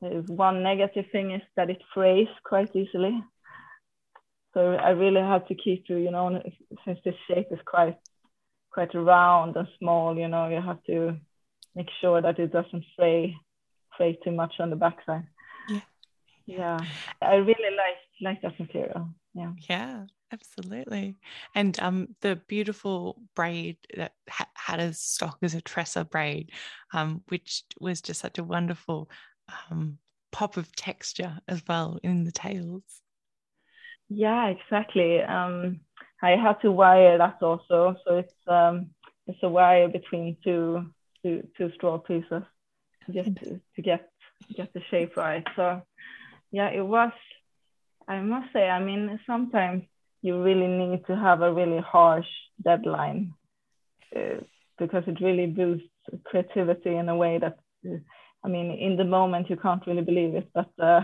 one 0.00 0.62
negative 0.62 1.06
thing 1.10 1.32
is 1.32 1.42
that 1.56 1.70
it 1.70 1.82
frays 1.92 2.28
quite 2.44 2.74
easily. 2.74 3.22
So 4.54 4.72
I 4.72 4.90
really 4.90 5.20
have 5.20 5.46
to 5.48 5.54
keep 5.54 5.86
to 5.86 5.96
you 5.96 6.10
know 6.10 6.42
since 6.84 6.98
this 7.04 7.14
shape 7.26 7.48
is 7.50 7.60
quite 7.64 7.98
quite 8.78 8.94
round 8.94 9.56
and 9.56 9.68
small, 9.78 10.16
you 10.16 10.28
know, 10.28 10.48
you 10.48 10.60
have 10.60 10.82
to 10.84 11.16
make 11.74 11.88
sure 12.00 12.20
that 12.22 12.38
it 12.38 12.52
doesn't 12.52 12.84
fray 12.96 13.34
fray 13.96 14.18
too 14.22 14.30
much 14.30 14.54
on 14.60 14.70
the 14.70 14.76
backside. 14.76 15.26
Yeah. 15.68 15.80
Yeah. 16.46 16.78
I 17.20 17.34
really 17.34 17.72
like 17.82 18.00
like 18.20 18.42
that 18.42 18.58
material. 18.60 19.08
Yeah. 19.34 19.52
Yeah. 19.68 20.04
Absolutely. 20.30 21.16
And 21.54 21.78
um, 21.80 22.08
the 22.20 22.36
beautiful 22.48 23.22
braid 23.34 23.78
that 23.96 24.12
ha- 24.28 24.50
had 24.54 24.78
a 24.78 24.92
stock 24.92 25.38
as 25.42 25.54
a 25.54 25.62
tresser 25.62 26.04
braid, 26.04 26.50
um, 26.92 27.22
which 27.28 27.62
was 27.80 28.02
just 28.02 28.20
such 28.20 28.38
a 28.38 28.44
wonderful 28.44 29.08
um, 29.70 29.98
pop 30.30 30.58
of 30.58 30.74
texture 30.76 31.38
as 31.48 31.62
well 31.66 31.98
in 32.02 32.24
the 32.24 32.32
tails. 32.32 32.82
Yeah, 34.10 34.48
exactly. 34.48 35.22
Um, 35.22 35.80
I 36.22 36.30
had 36.30 36.60
to 36.60 36.72
wire 36.72 37.16
that 37.16 37.38
also. 37.40 37.96
So 38.06 38.18
it's 38.18 38.34
um, 38.46 38.90
it's 39.26 39.42
a 39.42 39.48
wire 39.48 39.88
between 39.88 40.36
two 40.44 40.90
two 41.22 41.46
two 41.56 41.70
straw 41.74 41.98
pieces 41.98 42.42
just 43.10 43.34
to, 43.36 43.60
to 43.76 43.82
get 43.82 44.10
get 44.54 44.72
the 44.74 44.82
shape 44.90 45.16
right. 45.16 45.46
So 45.56 45.82
yeah, 46.50 46.68
it 46.68 46.86
was. 46.86 47.12
I 48.08 48.20
must 48.20 48.52
say, 48.54 48.68
I 48.68 48.82
mean, 48.82 49.20
sometimes 49.26 49.82
you 50.22 50.42
really 50.42 50.66
need 50.66 51.06
to 51.06 51.14
have 51.14 51.42
a 51.42 51.52
really 51.52 51.80
harsh 51.80 52.26
deadline 52.64 53.34
uh, 54.16 54.40
because 54.78 55.04
it 55.06 55.20
really 55.20 55.46
boosts 55.46 55.86
creativity 56.24 56.96
in 56.96 57.08
a 57.10 57.16
way 57.16 57.38
that, 57.38 57.58
uh, 57.86 57.98
I 58.42 58.48
mean, 58.48 58.70
in 58.70 58.96
the 58.96 59.04
moment 59.04 59.50
you 59.50 59.56
can't 59.56 59.86
really 59.86 60.02
believe 60.02 60.34
it, 60.34 60.48
but 60.54 60.70
uh, 60.82 61.02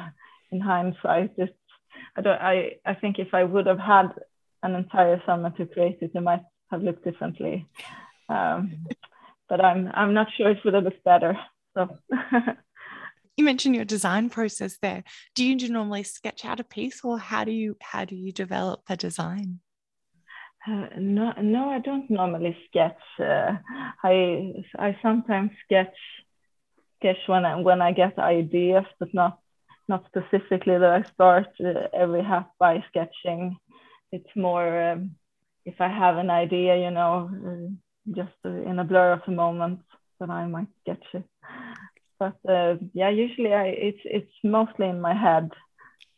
in 0.51 0.61
hindsight, 0.61 1.33
it's, 1.37 1.53
I 2.17 2.23
don't, 2.23 2.41
I, 2.41 2.77
I 2.87 2.95
think 2.95 3.19
if 3.19 3.35
I 3.35 3.45
would 3.45 3.67
have 3.67 3.79
had 3.79 4.09
an 4.63 4.75
entire 4.75 5.23
summer 5.27 5.51
to 5.51 5.67
create 5.67 5.99
it, 6.01 6.13
it 6.15 6.21
might 6.21 6.43
have 6.71 6.83
looked 6.83 7.05
differently. 7.05 7.67
Um, 8.31 8.87
but 9.49 9.63
I'm, 9.63 9.91
I'm 9.93 10.15
not 10.15 10.29
sure 10.37 10.51
it 10.51 10.65
would 10.65 10.75
have 10.75 10.85
looked 10.85 11.05
better. 11.05 11.37
So. 11.75 11.99
you 13.37 13.45
mentioned 13.45 13.75
your 13.75 13.85
design 13.85 14.31
process 14.31 14.79
there. 14.81 15.03
Do 15.35 15.45
you 15.45 15.69
normally 15.69 16.03
sketch 16.05 16.45
out 16.45 16.61
a 16.61 16.65
piece 16.65 17.01
or 17.05 17.19
how 17.19 17.45
do 17.45 17.53
you 17.53 17.77
how 17.81 18.05
do 18.05 18.15
you 18.15 18.33
develop 18.33 18.83
a 18.89 18.97
design? 18.97 19.61
Uh, 20.67 20.87
no 20.97 21.33
no 21.43 21.69
i 21.69 21.79
don't 21.79 22.09
normally 22.09 22.57
sketch 22.67 23.03
uh, 23.21 23.53
i 24.03 24.55
i 24.79 24.97
sometimes 25.03 25.51
sketch 25.63 25.95
sketch 26.97 27.19
when 27.27 27.45
i 27.45 27.55
when 27.61 27.83
i 27.83 27.93
get 27.93 28.19
ideas 28.19 28.87
but 28.99 29.13
not 29.13 29.41
not 29.89 30.07
specifically 30.07 30.79
that 30.79 30.91
i 30.91 31.03
start 31.13 31.49
uh, 31.61 31.89
every 31.93 32.23
half 32.25 32.47
by 32.59 32.83
sketching. 32.89 33.59
It's 34.11 34.35
more 34.35 34.93
um, 34.93 35.17
if 35.67 35.81
i 35.81 35.89
have 35.89 36.17
an 36.17 36.31
idea 36.31 36.79
you 36.79 36.91
know 36.91 37.29
uh, 37.49 37.69
just 38.15 38.39
in 38.45 38.79
a 38.79 38.85
blur 38.85 39.13
of 39.13 39.23
a 39.27 39.31
moment 39.31 39.81
that 40.19 40.31
i 40.31 40.47
might 40.47 40.69
sketch 40.81 41.05
it 41.13 41.25
but 42.25 42.53
uh, 42.53 42.77
yeah, 42.93 43.11
usually 43.11 43.53
I 43.53 43.67
it's 43.89 44.01
it's 44.05 44.37
mostly 44.43 44.89
in 44.89 45.01
my 45.01 45.15
head, 45.15 45.51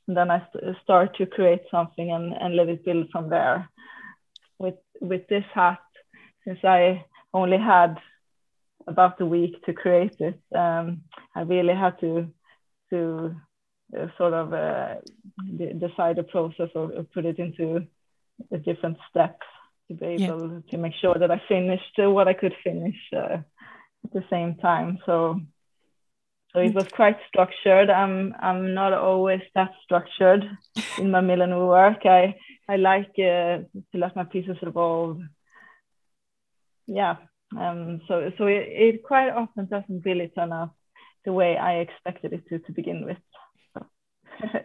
and 0.06 0.16
then 0.16 0.30
I 0.30 0.38
st 0.52 0.76
start 0.82 1.16
to 1.16 1.26
create 1.26 1.64
something 1.70 2.10
and 2.10 2.32
and 2.32 2.56
let 2.56 2.68
it 2.68 2.84
build 2.84 3.06
from 3.10 3.28
there. 3.30 3.68
With 4.58 4.78
with 5.00 5.26
this 5.28 5.44
hat, 5.54 5.86
since 6.44 6.60
I 6.64 7.04
only 7.32 7.58
had 7.58 7.96
about 8.86 9.20
a 9.20 9.26
week 9.26 9.54
to 9.64 9.72
create 9.72 10.16
it, 10.20 10.40
um, 10.54 11.02
I 11.34 11.40
really 11.42 11.75
had 11.75 11.98
to 12.00 12.28
to 12.90 13.34
uh, 13.96 14.06
sort 14.18 14.34
of 14.34 14.52
uh, 14.52 14.94
decide 15.86 16.16
the 16.16 16.22
process 16.22 16.70
or, 16.75 16.92
or, 16.92 17.02
put 17.14 17.25
it 17.25 17.38
into 17.38 17.86
different 18.64 18.98
steps 19.10 19.46
to 19.88 19.94
be 19.94 20.06
able 20.06 20.50
yeah. 20.50 20.70
to 20.70 20.78
make 20.78 20.94
sure 21.00 21.14
that 21.14 21.30
I 21.30 21.40
finished 21.48 21.98
what 21.98 22.28
I 22.28 22.34
could 22.34 22.54
finish 22.62 22.96
uh, 23.12 23.38
at 24.04 24.12
the 24.12 24.25
same 24.30 24.56
time. 24.56 24.98
So 25.06 25.40
so 26.56 26.62
it 26.62 26.75
was 26.75 26.86
quite 26.94 27.16
structured. 27.28 27.90
I'm 27.90 28.34
I'm 28.40 28.72
not 28.72 28.94
always 28.94 29.42
that 29.54 29.72
structured 29.84 30.42
in 30.98 31.10
my 31.10 31.20
millinery 31.20 31.66
work. 31.66 32.06
I 32.06 32.34
I 32.66 32.76
like 32.76 33.10
uh, 33.18 33.60
to 33.92 33.94
let 33.94 34.16
my 34.16 34.25
pieces 34.25 34.56
evolve. 34.62 35.20
Yeah. 36.86 37.16
Um. 37.58 38.00
So 38.08 38.32
so 38.38 38.46
it, 38.46 38.68
it 38.68 39.02
quite 39.02 39.28
often 39.28 39.66
doesn't 39.66 40.06
really 40.06 40.28
turn 40.28 40.50
out 40.50 40.70
the 41.26 41.32
way 41.34 41.58
I 41.58 41.80
expected 41.80 42.32
it 42.32 42.48
to 42.48 42.58
to 42.60 42.72
begin 42.72 43.04
with. 43.04 43.18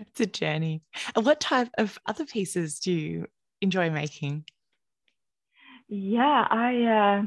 It's 0.00 0.20
a 0.20 0.24
journey. 0.24 0.82
And 1.14 1.26
what 1.26 1.40
type 1.40 1.68
of 1.76 1.98
other 2.06 2.24
pieces 2.24 2.78
do 2.80 2.90
you 2.90 3.26
enjoy 3.60 3.90
making? 3.90 4.44
Yeah, 5.88 6.46
I. 6.50 6.82
Uh, 6.84 7.22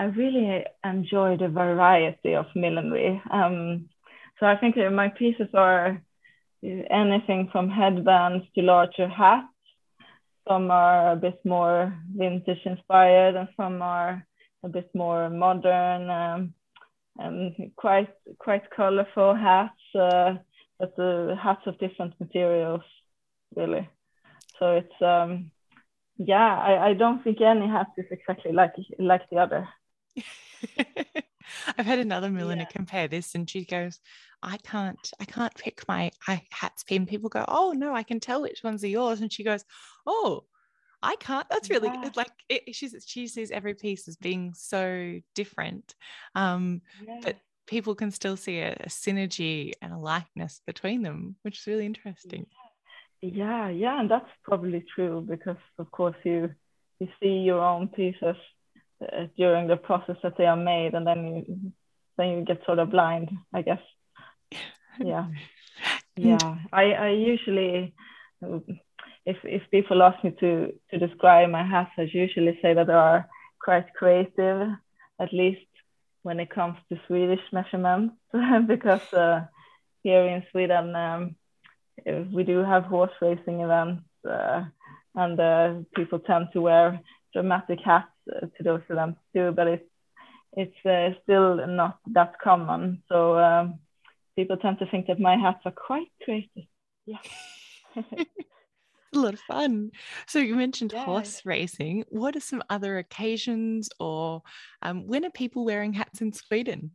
I 0.00 0.04
really 0.04 0.64
enjoy 0.82 1.36
the 1.36 1.48
variety 1.48 2.34
of 2.34 2.46
millinery. 2.54 3.20
Um, 3.30 3.90
so 4.38 4.46
I 4.46 4.56
think 4.56 4.76
my 4.76 5.08
pieces 5.08 5.48
are 5.52 6.00
anything 6.62 7.50
from 7.52 7.68
headbands 7.68 8.46
to 8.54 8.62
larger 8.62 9.08
hats. 9.08 9.48
Some 10.48 10.70
are 10.70 11.12
a 11.12 11.16
bit 11.16 11.38
more 11.44 11.94
vintage 12.16 12.64
inspired, 12.64 13.34
and 13.36 13.48
some 13.58 13.82
are 13.82 14.26
a 14.64 14.70
bit 14.70 14.88
more 14.94 15.28
modern 15.28 16.08
um, 16.08 16.54
and 17.18 17.70
quite 17.76 18.08
quite 18.38 18.70
colorful 18.74 19.34
hats, 19.34 19.82
uh, 19.94 20.32
but 20.78 20.96
the 20.96 21.36
hats 21.42 21.66
of 21.66 21.78
different 21.78 22.18
materials, 22.18 22.84
really. 23.54 23.86
So 24.58 24.76
it's 24.76 25.02
um, 25.02 25.50
yeah, 26.16 26.56
I, 26.58 26.88
I 26.88 26.94
don't 26.94 27.22
think 27.22 27.42
any 27.42 27.68
hat 27.68 27.88
is 27.98 28.06
exactly 28.10 28.52
like 28.52 28.72
like 28.98 29.28
the 29.28 29.36
other. 29.36 29.68
I've 31.78 31.86
had 31.86 31.98
another 31.98 32.30
milliner 32.30 32.62
yeah. 32.62 32.68
compare 32.76 33.08
this 33.08 33.34
and 33.34 33.48
she 33.48 33.64
goes, 33.64 33.98
I 34.42 34.56
can't, 34.58 35.10
I 35.20 35.24
can't 35.24 35.54
pick 35.54 35.86
my 35.88 36.10
hats 36.50 36.84
pin. 36.84 37.06
People 37.06 37.28
go, 37.28 37.44
Oh 37.48 37.72
no, 37.76 37.94
I 37.94 38.02
can 38.02 38.20
tell 38.20 38.42
which 38.42 38.62
ones 38.62 38.84
are 38.84 38.88
yours. 38.88 39.20
And 39.20 39.32
she 39.32 39.44
goes, 39.44 39.64
Oh, 40.06 40.44
I 41.02 41.16
can't. 41.16 41.46
That's 41.48 41.70
really 41.70 41.88
yeah. 41.88 42.10
like 42.14 42.30
it, 42.48 42.74
she's 42.74 42.94
she 43.06 43.26
sees 43.26 43.50
every 43.50 43.74
piece 43.74 44.06
as 44.08 44.16
being 44.16 44.52
so 44.54 45.20
different. 45.34 45.94
Um, 46.34 46.82
yeah. 47.06 47.20
but 47.22 47.36
people 47.66 47.94
can 47.94 48.10
still 48.10 48.36
see 48.36 48.58
a, 48.58 48.72
a, 48.72 48.88
synergy 48.88 49.72
and 49.80 49.92
a 49.92 49.98
likeness 49.98 50.60
between 50.66 51.02
them, 51.02 51.36
which 51.42 51.58
is 51.60 51.66
really 51.66 51.86
interesting. 51.86 52.46
Yeah, 53.22 53.68
yeah, 53.68 54.00
and 54.00 54.10
that's 54.10 54.28
probably 54.44 54.84
true 54.94 55.24
because 55.26 55.62
of 55.78 55.90
course 55.90 56.16
you 56.24 56.50
you 56.98 57.08
see 57.22 57.38
your 57.38 57.60
own 57.64 57.88
pieces 57.88 58.36
uh, 59.02 59.26
during 59.36 59.66
the 59.66 59.76
process 59.76 60.16
that 60.22 60.36
they 60.36 60.46
are 60.46 60.56
made 60.56 60.94
and 60.94 61.06
then 61.06 61.36
you 61.46 61.72
then 62.16 62.28
you 62.28 62.44
get 62.44 62.64
sort 62.66 62.78
of 62.78 62.90
blind 62.90 63.30
i 63.54 63.62
guess. 63.62 63.80
Yeah. 64.98 65.26
Yeah. 66.16 66.58
I 66.72 66.84
i 66.92 67.08
usually 67.08 67.94
if 69.26 69.36
if 69.44 69.62
people 69.70 70.02
ask 70.02 70.22
me 70.24 70.32
to 70.40 70.72
to 70.90 70.98
describe 70.98 71.50
my 71.50 71.64
hats 71.64 71.92
i 71.98 72.02
usually 72.02 72.58
say 72.62 72.74
that 72.74 72.86
they 72.86 72.92
are 72.92 73.28
quite 73.64 73.94
creative 73.94 74.68
at 75.18 75.32
least 75.32 75.66
when 76.22 76.40
it 76.40 76.50
comes 76.50 76.76
to 76.88 77.00
swedish 77.06 77.44
measurements 77.52 78.14
because 78.66 79.12
uh, 79.12 79.40
here 80.02 80.24
in 80.26 80.42
sweden 80.50 80.94
um, 80.96 81.36
we 82.32 82.44
do 82.44 82.58
have 82.58 82.84
horse 82.84 83.12
racing 83.20 83.60
events 83.60 84.02
uh, 84.28 84.64
and 85.14 85.40
uh, 85.40 85.74
people 85.94 86.18
tend 86.18 86.48
to 86.52 86.60
wear 86.60 87.00
dramatic 87.32 87.78
hats 87.84 88.10
to 88.26 88.62
those 88.62 88.82
events 88.88 89.20
too, 89.34 89.52
but 89.52 89.66
it's 89.66 89.84
it's 90.52 90.86
uh, 90.86 91.10
still 91.22 91.66
not 91.66 91.98
that 92.12 92.38
common. 92.42 93.02
So 93.08 93.38
um, 93.38 93.78
people 94.36 94.56
tend 94.56 94.78
to 94.80 94.86
think 94.86 95.06
that 95.06 95.20
my 95.20 95.36
hats 95.36 95.60
are 95.64 95.72
quite 95.72 96.08
creative. 96.24 96.64
Yeah. 97.06 97.18
a 99.14 99.18
lot 99.18 99.34
of 99.34 99.40
fun. 99.40 99.90
So 100.26 100.38
you 100.38 100.54
mentioned 100.54 100.92
yeah. 100.92 101.04
horse 101.04 101.42
racing. 101.44 102.04
What 102.08 102.36
are 102.36 102.40
some 102.40 102.62
other 102.70 102.98
occasions, 102.98 103.90
or 103.98 104.42
um, 104.82 105.06
when 105.06 105.24
are 105.24 105.30
people 105.30 105.64
wearing 105.64 105.92
hats 105.92 106.20
in 106.20 106.32
Sweden? 106.32 106.90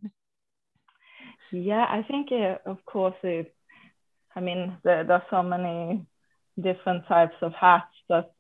Yeah, 1.51 1.85
I 1.87 2.03
think 2.03 2.31
uh, 2.31 2.57
of 2.65 2.83
course 2.85 3.15
it, 3.23 3.53
I 4.35 4.41
mean 4.41 4.77
there, 4.83 5.03
there, 5.03 5.17
are 5.17 5.25
so 5.29 5.43
many 5.43 6.05
different 6.59 7.07
types 7.07 7.35
of 7.41 7.53
hats 7.53 7.93
that 8.09 8.31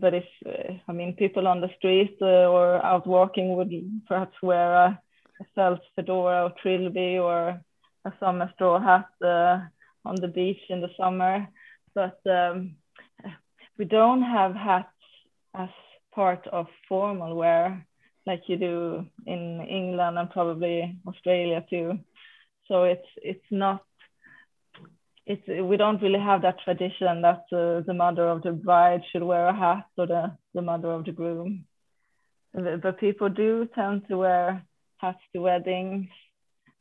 but 0.00 0.14
if 0.14 0.24
uh, 0.46 0.74
I 0.88 0.92
mean 0.92 1.14
people 1.16 1.46
on 1.46 1.60
the 1.60 1.70
street 1.78 2.16
uh, 2.20 2.48
or 2.48 2.84
out 2.84 3.06
walking 3.06 3.56
would 3.56 3.72
perhaps 4.06 4.36
wear 4.42 4.74
a, 4.74 5.00
a 5.40 5.44
felt 5.54 5.80
fedora 5.94 6.44
or 6.44 6.52
trilby 6.62 7.18
or 7.18 7.60
a 8.04 8.12
summer 8.20 8.50
straw 8.54 8.80
hat 8.80 9.08
uh, 9.22 9.60
on 10.04 10.16
the 10.20 10.28
beach 10.28 10.60
in 10.68 10.80
the 10.80 10.90
summer, 10.96 11.46
but 11.94 12.18
um, 12.30 12.76
we 13.78 13.84
don't 13.84 14.22
have 14.22 14.54
hats 14.54 14.88
as 15.54 15.68
part 16.14 16.46
of 16.48 16.66
formal 16.88 17.34
wear 17.34 17.86
like 18.26 18.42
you 18.48 18.56
do 18.56 19.06
in 19.26 19.60
England 19.68 20.18
and 20.18 20.30
probably 20.30 20.96
Australia 21.06 21.64
too. 21.70 21.98
So 22.68 22.84
it's 22.84 23.08
it's 23.22 23.50
not 23.50 23.85
it's 25.26 25.46
we 25.48 25.76
don't 25.76 26.00
really 26.00 26.20
have 26.20 26.42
that 26.42 26.60
tradition 26.64 27.22
that 27.22 27.44
uh, 27.52 27.80
the 27.86 27.94
mother 27.94 28.28
of 28.28 28.42
the 28.42 28.52
bride 28.52 29.02
should 29.10 29.24
wear 29.24 29.48
a 29.48 29.54
hat 29.54 29.86
or 29.98 30.06
the, 30.06 30.32
the 30.54 30.62
mother 30.62 30.90
of 30.90 31.04
the 31.04 31.12
groom. 31.12 31.64
But 32.54 33.00
people 33.00 33.28
do 33.28 33.68
tend 33.74 34.08
to 34.08 34.16
wear 34.16 34.62
hats 34.98 35.18
to 35.34 35.40
weddings, 35.42 36.06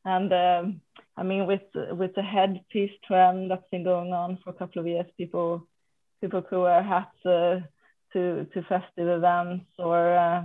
and 0.05 0.31
um, 0.31 0.81
I 1.17 1.23
mean 1.23 1.47
with 1.47 1.63
with 1.73 2.13
the 2.15 2.21
headpiece 2.21 2.93
trend 3.05 3.51
that's 3.51 3.69
been 3.71 3.83
going 3.83 4.13
on 4.13 4.37
for 4.43 4.51
a 4.51 4.53
couple 4.53 4.79
of 4.79 4.87
years, 4.87 5.07
people 5.17 5.67
people 6.21 6.41
could 6.43 6.61
wear 6.61 6.83
hats 6.83 7.25
uh, 7.25 7.59
to 8.13 8.45
to 8.53 8.61
festive 8.69 9.07
events 9.07 9.65
or 9.79 10.15
uh, 10.15 10.43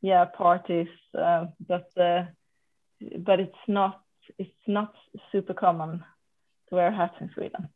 yeah 0.00 0.24
parties, 0.24 0.88
uh, 1.16 1.46
but 1.68 1.88
uh, 1.96 2.24
but 3.18 3.38
it's 3.38 3.64
not 3.68 4.00
it's 4.38 4.66
not 4.66 4.92
super 5.30 5.54
common 5.54 6.02
wear 6.72 6.90
hats 6.90 7.14
in 7.20 7.30
Sweden. 7.34 7.68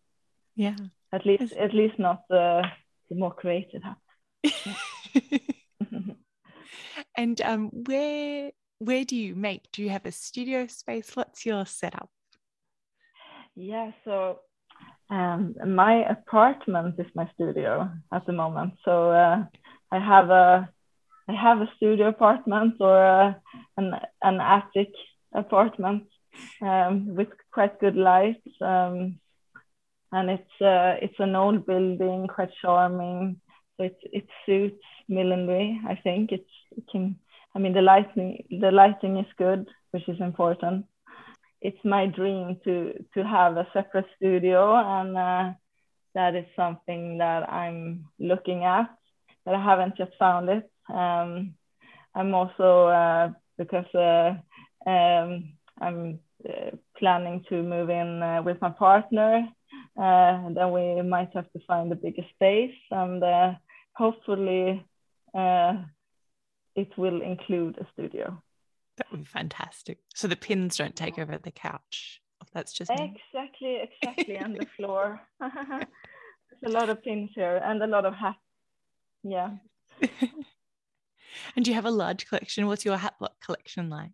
Yeah, 0.55 0.77
at 1.13 1.27
least 1.27 1.43
it's... 1.43 1.53
at 1.53 1.75
least 1.75 1.99
not 1.99 2.23
the 2.29 2.63
the 3.11 3.17
more 3.17 3.35
creative 3.35 3.83
hats. 3.83 4.01
and 7.17 7.41
um, 7.43 7.71
where 7.73 8.51
where 8.79 9.05
do 9.05 9.17
you 9.17 9.35
make? 9.35 9.71
Do 9.73 9.83
you 9.83 9.91
have 9.91 10.07
a 10.07 10.13
studio 10.13 10.67
space? 10.67 11.15
What's 11.15 11.47
your 11.47 11.67
setup? 11.67 12.11
Yeah, 13.55 13.93
so 14.05 14.41
um, 15.09 15.55
my 15.67 16.05
apartment 16.05 16.97
is 16.99 17.07
my 17.15 17.29
studio 17.35 17.91
at 18.13 18.27
the 18.27 18.33
moment. 18.33 18.75
So 18.85 19.11
uh, 19.11 19.45
I 19.91 19.99
have 19.99 20.31
a 20.31 20.69
I 21.29 21.33
have 21.33 21.61
a 21.61 21.71
studio 21.77 22.09
apartment 22.09 22.75
or 22.81 23.05
a, 23.05 23.29
uh, 23.29 23.35
an 23.77 23.95
an 24.23 24.41
attic 24.41 24.93
apartment 25.35 26.05
um, 26.63 27.15
with 27.15 27.29
quite 27.53 27.79
good 27.81 27.97
lights. 27.97 28.49
Um, 28.61 29.19
and 30.13 30.31
it's 30.31 30.61
uh, 30.61 30.97
it's 31.03 31.19
an 31.19 31.35
old 31.35 31.67
building, 31.67 32.29
quite 32.29 32.51
charming. 32.63 33.41
So 33.77 33.85
it 33.85 33.99
it 34.13 34.27
suits 34.45 34.83
millinery. 35.09 35.81
I 35.87 35.97
think 35.97 36.33
it's 36.33 36.51
it 36.77 36.85
can. 36.91 37.17
I 37.55 37.59
mean 37.59 37.73
the 37.73 37.83
lighting 37.83 38.45
the 38.51 38.71
lighting 38.71 39.19
is 39.19 39.27
good, 39.39 39.67
which 39.91 40.09
is 40.09 40.21
important 40.21 40.87
it's 41.61 41.85
my 41.85 42.07
dream 42.07 42.61
to 42.65 42.93
to 43.15 43.25
have 43.25 43.57
a 43.57 43.67
separate 43.73 44.07
studio 44.17 44.75
and 44.77 45.17
uh, 45.17 45.51
that 46.15 46.35
is 46.35 46.47
something 46.55 47.19
that 47.19 47.51
I'm 47.51 48.07
looking 48.19 48.65
at 48.65 48.89
but 49.45 49.55
I 49.55 49.63
haven't 49.63 49.99
yet 49.99 50.13
found 50.19 50.49
it 50.49 50.71
um, 50.93 51.55
I'm 52.15 52.35
also 52.35 52.87
uh, 52.87 53.31
because 53.59 53.93
uh, 53.95 54.35
um, 54.89 55.53
I'm 55.81 56.21
planning 56.99 57.45
to 57.49 57.63
move 57.63 57.91
in 57.91 58.23
uh, 58.23 58.43
with 58.43 58.61
my 58.61 58.71
partner 58.71 59.49
uh, 60.01 60.49
then 60.51 60.73
we 60.73 61.03
might 61.03 61.31
have 61.35 61.51
to 61.53 61.61
find 61.67 61.91
a 61.93 61.97
bigger 61.97 62.23
space 62.35 62.79
and 62.91 63.23
hopefully 63.95 64.85
it 65.35 66.99
will 66.99 67.23
include 67.23 67.79
a 67.79 67.87
studio 67.93 68.43
that 68.97 69.11
would 69.11 69.21
be 69.21 69.27
fantastic. 69.27 69.99
So 70.15 70.27
the 70.27 70.37
pins 70.37 70.77
don't 70.77 70.97
take 70.97 71.19
over 71.19 71.39
the 71.39 71.51
couch. 71.51 72.21
That's 72.53 72.73
just 72.73 72.91
exactly, 72.91 73.83
exactly, 73.83 74.37
and 74.37 74.57
the 74.57 74.67
floor. 74.77 75.21
There's 75.41 76.65
a 76.65 76.69
lot 76.69 76.89
of 76.89 77.03
pins 77.03 77.31
here 77.35 77.61
and 77.63 77.83
a 77.83 77.87
lot 77.87 78.07
of 78.07 78.15
hats. 78.15 78.39
Yeah. 79.23 79.57
and 80.01 81.65
do 81.65 81.71
you 81.71 81.75
have 81.75 81.85
a 81.85 81.91
large 81.91 82.27
collection? 82.27 82.67
What's 82.67 82.85
your 82.85 82.97
hat 82.97 83.15
block 83.19 83.35
collection 83.45 83.91
like? 83.91 84.11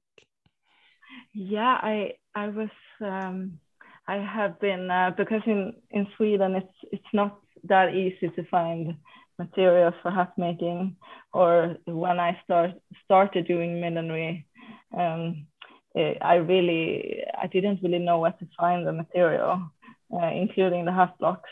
Yeah, 1.35 1.79
I 1.83 2.15
I 2.35 2.49
was 2.49 2.71
um, 3.01 3.59
I 4.07 4.17
have 4.17 4.61
been 4.61 4.91
uh, 4.91 5.13
because 5.17 5.43
in 5.47 5.75
in 5.91 6.07
Sweden 6.17 6.57
it's 6.57 6.77
it's 6.93 7.13
not 7.15 7.39
that 7.65 7.95
easy 7.95 8.29
to 8.29 8.45
find 8.51 8.97
materials 9.39 9.95
for 10.03 10.11
hat 10.11 10.33
making 10.37 10.97
or 11.33 11.77
when 11.87 12.21
I 12.21 12.39
start 12.45 12.73
started 13.05 13.47
doing 13.47 13.81
millinery 13.81 14.47
um, 14.97 15.47
eh, 15.97 16.15
I 16.21 16.35
really 16.35 17.25
I 17.41 17.47
didn't 17.47 17.83
really 17.83 17.99
know 17.99 18.19
where 18.19 18.33
to 18.33 18.47
find 18.59 18.87
the 18.87 18.93
material, 18.93 19.71
uh, 20.13 20.31
including 20.35 20.85
the 20.85 20.93
hat 20.93 21.15
blocks. 21.19 21.51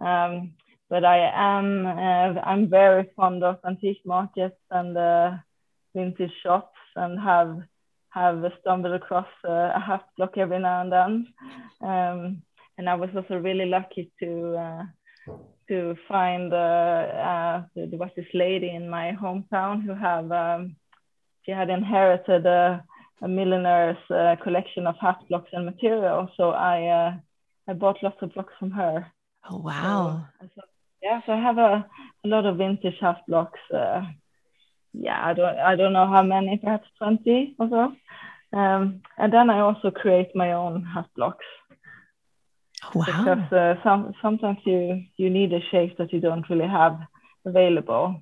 Um, 0.00 0.54
but 0.88 1.04
I 1.04 1.30
am 1.34 1.86
uh, 1.86 2.40
I'm 2.40 2.68
very 2.68 3.10
fond 3.16 3.44
of 3.44 3.58
antique 3.66 4.00
markets 4.04 4.56
and 4.70 4.96
uh, 4.96 5.32
vintage 5.94 6.32
shops 6.42 6.78
and 6.96 7.20
have 7.20 7.62
have 8.10 8.44
stumbled 8.60 8.94
across 8.94 9.28
a, 9.44 9.72
a 9.76 9.80
hat 9.80 10.04
block 10.16 10.36
every 10.36 10.58
now 10.58 10.82
and 10.82 10.92
then. 10.92 11.26
Um, 11.80 12.42
and 12.78 12.88
I 12.88 12.94
was 12.94 13.10
also 13.14 13.36
really 13.36 13.66
lucky 13.66 14.10
to 14.20 14.56
uh, 14.56 14.82
to 15.68 15.94
find 16.08 16.52
uh, 16.52 16.56
uh, 16.56 17.62
there 17.76 17.98
was 17.98 18.10
this 18.16 18.32
lady 18.34 18.70
in 18.70 18.88
my 18.88 19.12
hometown 19.12 19.82
who 19.84 19.94
have 19.94 20.30
um, 20.32 20.76
she 21.44 21.52
had 21.52 21.70
inherited 21.70 22.46
a, 22.46 22.84
a 23.22 23.28
millionaire's 23.28 24.10
uh, 24.10 24.36
collection 24.42 24.86
of 24.86 24.96
hat 25.00 25.18
blocks 25.28 25.50
and 25.52 25.66
material. 25.66 26.28
So 26.36 26.50
I 26.50 26.86
uh, 26.86 27.12
I 27.68 27.72
bought 27.74 28.02
lots 28.02 28.20
of 28.22 28.32
blocks 28.34 28.54
from 28.58 28.70
her. 28.72 29.06
Oh 29.48 29.58
wow! 29.58 30.24
So, 30.54 30.62
yeah, 31.02 31.20
so 31.24 31.32
I 31.32 31.40
have 31.40 31.58
a, 31.58 31.86
a 32.24 32.28
lot 32.28 32.46
of 32.46 32.56
vintage 32.56 32.98
hat 33.00 33.22
blocks. 33.28 33.60
Yeah, 34.92 35.20
I 35.24 35.32
don't 35.34 35.58
I 35.58 35.76
don't 35.76 35.92
know 35.92 36.06
how 36.06 36.22
many, 36.22 36.58
perhaps 36.58 36.88
twenty 36.98 37.54
or 37.58 37.68
so. 37.68 38.58
Um, 38.58 39.02
and 39.16 39.32
then 39.32 39.48
I 39.48 39.60
also 39.60 39.90
create 39.90 40.34
my 40.34 40.52
own 40.52 40.84
hat 40.84 41.06
blocks. 41.14 41.44
Oh, 42.82 42.90
wow! 42.94 43.04
Because 43.06 43.52
uh, 43.52 43.74
some 43.84 44.12
sometimes 44.20 44.58
you 44.64 45.04
you 45.16 45.30
need 45.30 45.52
a 45.52 45.60
shape 45.70 45.96
that 45.98 46.12
you 46.12 46.20
don't 46.20 46.48
really 46.50 46.68
have 46.68 46.98
available. 47.44 48.20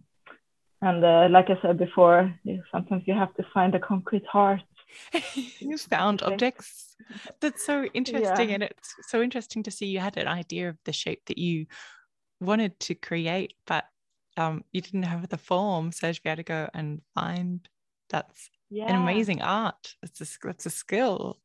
And 0.81 1.05
uh, 1.05 1.29
like 1.31 1.51
I 1.51 1.61
said 1.61 1.79
before, 1.79 2.33
sometimes 2.71 3.03
you 3.07 3.15
have 3.15 3.35
to 3.35 3.45
find 3.53 3.75
a 3.75 3.81
concrete 3.81 4.27
heart. 4.27 4.63
you 5.35 5.77
found 5.77 6.23
objects. 6.23 6.97
That's 7.41 7.65
so 7.65 7.85
interesting. 7.95 8.49
Yeah. 8.49 8.55
And 8.55 8.63
it's 8.63 8.95
so 9.09 9.21
interesting 9.21 9.63
to 9.65 9.71
see 9.71 9.87
you 9.87 9.99
had 9.99 10.17
an 10.17 10.29
idea 10.29 10.69
of 10.69 10.79
the 10.85 10.93
shape 10.93 11.23
that 11.27 11.39
you 11.39 11.67
wanted 12.41 12.79
to 12.81 12.95
create, 12.95 13.55
but 13.67 13.85
um, 14.39 14.65
you 14.73 14.81
didn't 14.81 15.03
have 15.03 15.29
the 15.29 15.37
form. 15.37 15.93
So 15.93 16.07
you 16.07 16.15
had 16.25 16.37
to 16.37 16.43
go 16.43 16.69
and 16.73 17.03
find 17.15 17.69
that's 18.09 18.51
yeah. 18.71 18.89
an 18.89 18.97
amazing 19.03 19.43
art. 19.43 19.95
It's 20.03 20.21
a, 20.21 20.47
that's 20.47 20.67
a 20.67 20.71
skill. 20.71 21.39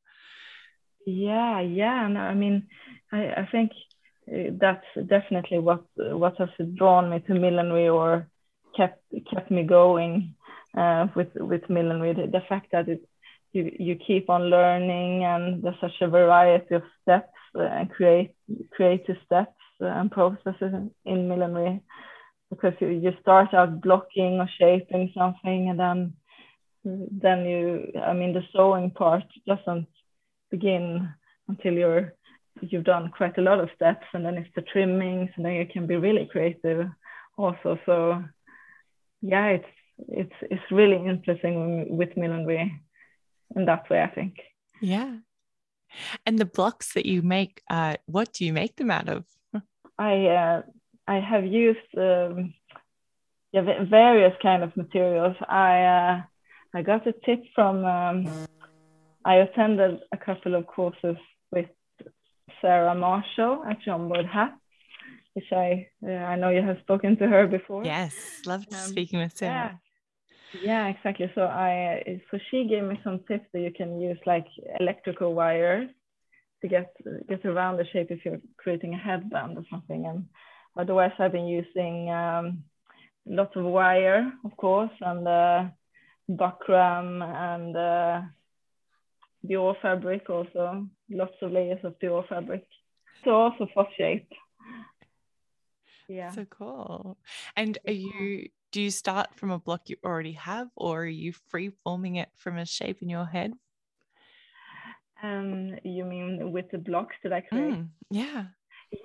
Yeah, 1.05 1.59
yeah. 1.59 2.05
And 2.05 2.17
I 2.17 2.33
mean, 2.33 2.67
I, 3.11 3.25
I 3.41 3.49
think 3.51 3.71
uh, 4.31 4.51
that's 4.59 4.85
definitely 5.07 5.59
what 5.59 5.83
what 5.97 6.37
has 6.37 6.49
drawn 6.75 7.09
me 7.09 7.19
to 7.27 7.33
millinery 7.33 7.89
or 7.89 8.27
kept 8.77 9.03
kept 9.31 9.51
me 9.51 9.63
going 9.63 10.35
uh, 10.77 11.07
with 11.15 11.33
with 11.35 11.69
millinery. 11.69 12.13
The, 12.13 12.27
the 12.27 12.43
fact 12.47 12.67
that 12.71 12.87
it, 12.87 13.01
you 13.51 13.71
you 13.79 13.95
keep 13.95 14.29
on 14.29 14.43
learning 14.43 15.25
and 15.25 15.63
there's 15.63 15.81
such 15.81 15.99
a 16.01 16.07
variety 16.07 16.75
of 16.75 16.83
steps 17.01 17.33
uh, 17.55 17.63
and 17.63 17.89
create 17.89 18.35
creative 18.71 19.17
steps 19.25 19.57
and 19.79 20.09
processes 20.11 20.73
in 21.03 21.27
millinery 21.27 21.81
because 22.53 22.73
you, 22.79 22.89
you 22.89 23.11
start 23.21 23.53
out 23.53 23.81
blocking 23.81 24.39
or 24.39 24.49
shaping 24.59 25.11
something 25.17 25.69
and 25.69 25.79
then 25.79 26.13
then 26.85 27.45
you 27.45 27.91
I 28.01 28.13
mean 28.13 28.33
the 28.33 28.43
sewing 28.51 28.91
part 28.91 29.23
doesn't 29.47 29.87
begin 30.51 31.09
until 31.47 31.73
you're 31.73 32.13
you've 32.61 32.83
done 32.83 33.11
quite 33.17 33.37
a 33.37 33.41
lot 33.41 33.59
of 33.59 33.69
steps 33.75 34.05
and 34.13 34.25
then 34.25 34.35
it's 34.35 34.53
the 34.55 34.61
trimmings 34.61 35.29
and 35.35 35.45
then 35.45 35.53
you 35.53 35.65
can 35.65 35.87
be 35.87 35.95
really 35.95 36.27
creative 36.31 36.87
also 37.37 37.79
so 37.85 38.23
yeah, 39.23 39.47
it's 39.47 39.65
it's 40.09 40.35
it's 40.41 40.71
really 40.71 40.97
interesting 40.97 41.97
with 41.97 42.15
millinery 42.17 42.79
in 43.55 43.65
that 43.65 43.89
way. 43.89 44.01
I 44.03 44.07
think. 44.07 44.35
Yeah, 44.81 45.15
and 46.25 46.37
the 46.37 46.45
blocks 46.45 46.93
that 46.93 47.05
you 47.05 47.21
make, 47.21 47.61
uh, 47.69 47.95
what 48.05 48.33
do 48.33 48.45
you 48.45 48.51
make 48.51 48.75
them 48.75 48.91
out 48.91 49.07
of? 49.07 49.25
I 49.97 50.25
uh, 50.27 50.61
I 51.07 51.19
have 51.19 51.45
used 51.45 51.79
um, 51.97 52.53
yeah, 53.51 53.61
various 53.89 54.33
kind 54.41 54.63
of 54.63 54.75
materials. 54.75 55.35
I 55.47 55.83
uh, 55.83 56.21
I 56.73 56.81
got 56.81 57.07
a 57.07 57.13
tip 57.25 57.43
from 57.53 57.85
um, 57.85 58.47
I 59.25 59.35
attended 59.35 59.99
a 60.11 60.17
couple 60.17 60.55
of 60.55 60.65
courses 60.67 61.17
with 61.51 61.67
Sarah 62.61 62.95
Marshall 62.95 63.63
at 63.69 63.81
John 63.81 64.09
Boyd 64.09 64.25
Hat, 64.25 64.53
which 65.33 65.51
I 65.51 65.87
uh, 66.05 66.11
I 66.11 66.35
know 66.35 66.49
you 66.49 66.61
have 66.61 66.79
spoken 66.81 67.17
to 67.17 67.27
her 67.27 67.47
before. 67.47 67.85
Yes, 67.85 68.41
loved 68.45 68.73
um, 68.73 68.79
speaking 68.79 69.19
with 69.19 69.37
Sarah. 69.37 69.79
Yeah. 70.53 70.61
yeah, 70.63 70.87
exactly. 70.87 71.31
So 71.35 71.43
I 71.43 72.21
so 72.31 72.39
she 72.49 72.65
gave 72.67 72.83
me 72.83 72.99
some 73.03 73.19
tips 73.27 73.45
that 73.53 73.59
you 73.59 73.71
can 73.71 74.01
use 74.01 74.17
like 74.25 74.47
electrical 74.79 75.35
wires 75.35 75.89
to 76.61 76.67
get 76.67 76.95
get 77.29 77.45
around 77.45 77.77
the 77.77 77.85
shape 77.93 78.09
if 78.09 78.25
you're 78.25 78.41
creating 78.57 78.95
a 78.95 78.97
headband 78.97 79.57
or 79.57 79.63
something. 79.69 80.05
And 80.05 80.25
otherwise, 80.75 81.11
I've 81.19 81.31
been 81.31 81.47
using 81.47 82.09
um, 82.09 82.63
lots 83.25 83.55
of 83.55 83.65
wire, 83.65 84.31
of 84.43 84.55
course, 84.57 84.91
and 85.01 85.27
uh, 85.27 85.65
buckram 86.29 87.21
and 87.23 87.75
uh, 87.75 88.21
Dior 89.45 89.75
fabric 89.81 90.29
also. 90.29 90.87
Lots 91.09 91.33
of 91.41 91.51
layers 91.51 91.83
of 91.83 91.99
Dior 91.99 92.27
fabric. 92.27 92.65
So 93.23 93.31
also 93.31 93.67
for 93.73 93.87
shape. 93.97 94.31
Yeah. 96.07 96.31
So 96.31 96.45
cool. 96.45 97.17
And 97.55 97.77
are 97.87 97.93
you 97.93 98.49
do 98.71 98.81
you 98.81 98.91
start 98.91 99.35
from 99.35 99.51
a 99.51 99.59
block 99.59 99.81
you 99.87 99.97
already 100.03 100.33
have 100.33 100.67
or 100.75 101.03
are 101.03 101.05
you 101.05 101.33
free 101.49 101.71
forming 101.83 102.15
it 102.15 102.29
from 102.35 102.57
a 102.57 102.65
shape 102.65 103.01
in 103.01 103.09
your 103.09 103.25
head? 103.25 103.53
Um 105.21 105.75
you 105.83 106.03
mean 106.05 106.51
with 106.51 106.71
the 106.71 106.77
blocks 106.77 107.15
that 107.23 107.31
i 107.31 107.41
create? 107.41 107.73
Mm, 107.73 107.89
yeah 108.09 108.45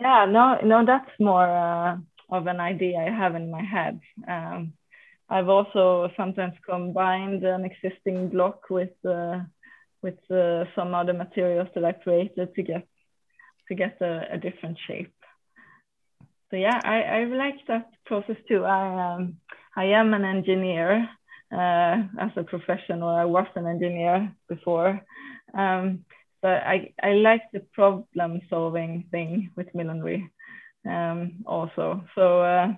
Yeah, 0.00 0.26
no, 0.28 0.58
no, 0.62 0.84
that's 0.84 1.10
more 1.18 1.48
uh, 1.48 1.96
of 2.30 2.46
an 2.46 2.60
idea 2.60 2.98
I 2.98 3.10
have 3.10 3.34
in 3.34 3.50
my 3.50 3.62
head. 3.62 4.00
Um, 4.26 4.72
I've 5.30 5.48
also 5.48 6.10
sometimes 6.16 6.54
combined 6.68 7.44
an 7.44 7.64
existing 7.64 8.28
block 8.30 8.70
with 8.70 8.92
uh, 9.04 9.40
with 10.02 10.18
uh, 10.30 10.64
some 10.74 10.94
other 10.94 11.12
materials 11.12 11.68
that 11.74 11.84
I 11.84 11.92
created 11.92 12.54
to 12.54 12.62
get 12.62 12.86
to 13.68 13.74
get 13.74 14.00
a, 14.00 14.34
a 14.34 14.38
different 14.38 14.78
shape. 14.86 15.12
So 16.50 16.56
yeah, 16.56 16.80
I, 16.82 17.02
I 17.02 17.24
like 17.24 17.66
that 17.68 17.90
process 18.06 18.36
too. 18.48 18.64
I 18.64 19.14
um, 19.14 19.36
I 19.76 19.84
am 19.86 20.14
an 20.14 20.24
engineer 20.24 21.08
uh, 21.52 21.96
as 22.20 22.30
a 22.36 22.44
professional 22.44 23.08
I 23.08 23.24
was 23.24 23.46
an 23.54 23.66
engineer 23.66 24.32
before. 24.48 25.00
Um, 25.54 26.04
but 26.42 26.62
I, 26.62 26.92
I 27.02 27.12
like 27.12 27.42
the 27.52 27.60
problem 27.60 28.40
solving 28.48 29.06
thing 29.10 29.50
with 29.56 29.74
millinery 29.74 30.30
um, 30.86 31.44
also. 31.46 32.04
So 32.14 32.42
uh, 32.42 32.68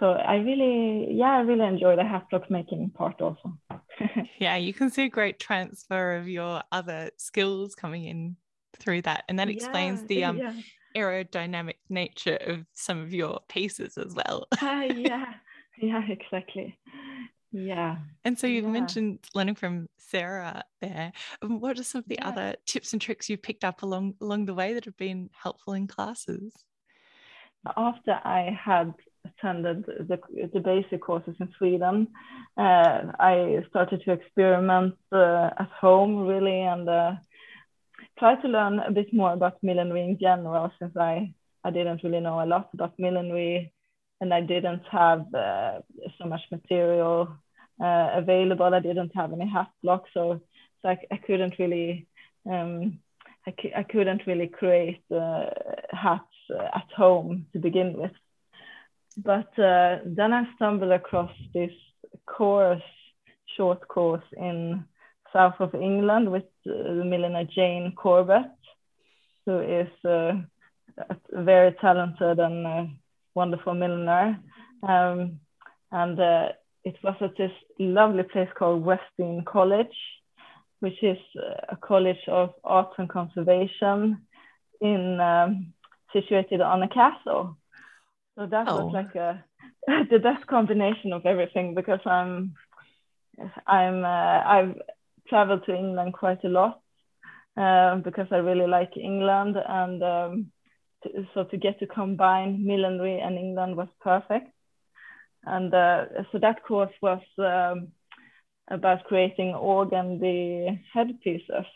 so 0.00 0.10
I 0.10 0.36
really, 0.36 1.14
yeah, 1.14 1.36
I 1.36 1.40
really 1.40 1.66
enjoy 1.66 1.96
the 1.96 2.22
block 2.30 2.50
making 2.50 2.90
part 2.90 3.20
also. 3.20 3.56
yeah, 4.38 4.56
you 4.56 4.74
can 4.74 4.90
see 4.90 5.04
a 5.04 5.08
great 5.08 5.38
transfer 5.38 6.16
of 6.16 6.28
your 6.28 6.62
other 6.72 7.10
skills 7.16 7.74
coming 7.74 8.04
in 8.04 8.36
through 8.78 9.02
that, 9.02 9.24
and 9.28 9.38
that 9.38 9.48
explains 9.48 10.00
yeah, 10.00 10.06
the 10.08 10.24
um, 10.24 10.38
yeah. 10.38 10.52
aerodynamic 10.96 11.76
nature 11.88 12.36
of 12.36 12.66
some 12.74 13.00
of 13.00 13.12
your 13.12 13.40
pieces 13.48 13.96
as 13.96 14.14
well. 14.14 14.46
uh, 14.60 14.82
yeah, 14.96 15.34
yeah, 15.78 16.02
exactly. 16.08 16.76
Yeah. 17.54 17.98
And 18.24 18.36
so 18.36 18.48
you 18.48 18.62
yeah. 18.62 18.68
mentioned 18.68 19.20
learning 19.32 19.54
from 19.54 19.88
Sarah 19.96 20.64
there. 20.82 21.12
Um, 21.40 21.60
what 21.60 21.78
are 21.78 21.84
some 21.84 22.00
of 22.00 22.08
the 22.08 22.16
yeah. 22.18 22.28
other 22.28 22.56
tips 22.66 22.92
and 22.92 23.00
tricks 23.00 23.30
you 23.30 23.36
picked 23.36 23.62
up 23.62 23.82
along 23.82 24.14
along 24.20 24.46
the 24.46 24.54
way 24.54 24.74
that 24.74 24.84
have 24.86 24.96
been 24.96 25.30
helpful 25.40 25.72
in 25.74 25.86
classes? 25.86 26.52
After 27.76 28.20
I 28.24 28.58
had 28.60 28.92
attended 29.24 29.86
the, 29.86 30.18
the 30.52 30.58
basic 30.58 31.00
courses 31.00 31.36
in 31.38 31.48
Sweden, 31.56 32.08
uh, 32.56 33.12
I 33.20 33.64
started 33.70 34.02
to 34.04 34.12
experiment 34.12 34.96
uh, 35.12 35.50
at 35.56 35.70
home 35.80 36.26
really 36.26 36.60
and 36.60 36.88
uh, 36.88 37.12
try 38.18 38.34
to 38.34 38.48
learn 38.48 38.80
a 38.80 38.90
bit 38.90 39.14
more 39.14 39.32
about 39.32 39.62
millinery 39.62 40.02
in 40.02 40.18
general 40.20 40.72
since 40.80 40.96
I, 40.96 41.32
I 41.62 41.70
didn't 41.70 42.02
really 42.02 42.20
know 42.20 42.42
a 42.42 42.46
lot 42.46 42.70
about 42.74 42.98
millinery 42.98 43.72
and 44.20 44.34
I 44.34 44.40
didn't 44.40 44.82
have 44.90 45.32
uh, 45.32 45.80
so 46.18 46.26
much 46.26 46.42
material 46.50 47.28
uh, 47.80 48.10
available. 48.14 48.72
I 48.74 48.80
didn't 48.80 49.14
have 49.14 49.32
any 49.32 49.48
hat 49.48 49.70
blocks, 49.82 50.10
so 50.14 50.40
so 50.82 50.88
I, 50.88 50.98
I 51.10 51.16
couldn't 51.16 51.58
really 51.58 52.06
um, 52.46 52.98
I, 53.46 53.54
I 53.76 53.82
couldn't 53.82 54.26
really 54.26 54.48
create 54.48 55.02
uh, 55.10 55.46
hats 55.90 56.24
at 56.50 56.90
home 56.96 57.46
to 57.52 57.58
begin 57.58 57.94
with. 57.96 58.12
But 59.16 59.56
uh, 59.58 59.98
then 60.04 60.32
I 60.32 60.44
stumbled 60.56 60.90
across 60.90 61.30
this 61.52 61.72
course, 62.26 62.82
short 63.56 63.86
course 63.86 64.24
in 64.36 64.84
south 65.32 65.54
of 65.60 65.74
England 65.74 66.30
with 66.30 66.44
uh, 66.66 66.72
the 66.72 67.04
milliner 67.04 67.44
Jane 67.44 67.92
Corbett, 67.96 68.50
who 69.46 69.60
is 69.60 69.88
uh, 70.04 70.32
a 70.98 71.42
very 71.42 71.72
talented 71.80 72.38
and 72.38 72.66
uh, 72.66 72.84
wonderful 73.34 73.74
milliner. 73.74 74.38
Um, 74.82 75.40
and 75.92 76.18
uh, 76.18 76.48
it 76.84 76.96
was 77.02 77.16
at 77.20 77.36
this 77.36 77.52
lovely 77.78 78.22
place 78.24 78.48
called 78.56 78.84
West 78.84 79.02
Dean 79.18 79.42
College, 79.46 79.96
which 80.80 81.02
is 81.02 81.18
a 81.68 81.76
college 81.76 82.28
of 82.28 82.50
arts 82.62 82.94
and 82.98 83.08
conservation 83.08 84.26
in 84.80 85.18
um, 85.20 85.72
situated 86.12 86.60
on 86.60 86.82
a 86.82 86.88
castle. 86.88 87.56
So 88.36 88.46
that 88.46 88.68
oh. 88.68 88.86
was 88.86 88.92
like 88.92 89.14
a, 89.14 89.44
the 90.10 90.18
best 90.18 90.46
combination 90.46 91.12
of 91.12 91.24
everything 91.24 91.74
because 91.74 92.00
I'm 92.04 92.54
I'm 93.66 94.04
uh, 94.04 94.42
I've 94.54 94.74
traveled 95.28 95.64
to 95.66 95.74
England 95.74 96.12
quite 96.12 96.44
a 96.44 96.48
lot 96.48 96.80
uh, 97.56 97.96
because 97.96 98.26
I 98.30 98.36
really 98.36 98.66
like 98.66 98.96
England 98.96 99.56
and 99.56 100.02
um, 100.02 100.52
to, 101.02 101.26
so 101.32 101.44
to 101.44 101.56
get 101.56 101.78
to 101.80 101.86
combine 101.86 102.64
millinery 102.64 103.20
and 103.20 103.38
England 103.38 103.76
was 103.76 103.88
perfect 104.00 104.53
and 105.46 105.72
uh, 105.72 106.04
so 106.32 106.38
that 106.38 106.64
course 106.64 106.92
was 107.02 107.22
um, 107.38 107.88
about 108.68 109.04
creating 109.04 109.54
organdy 109.54 110.80
headpieces, 110.92 111.66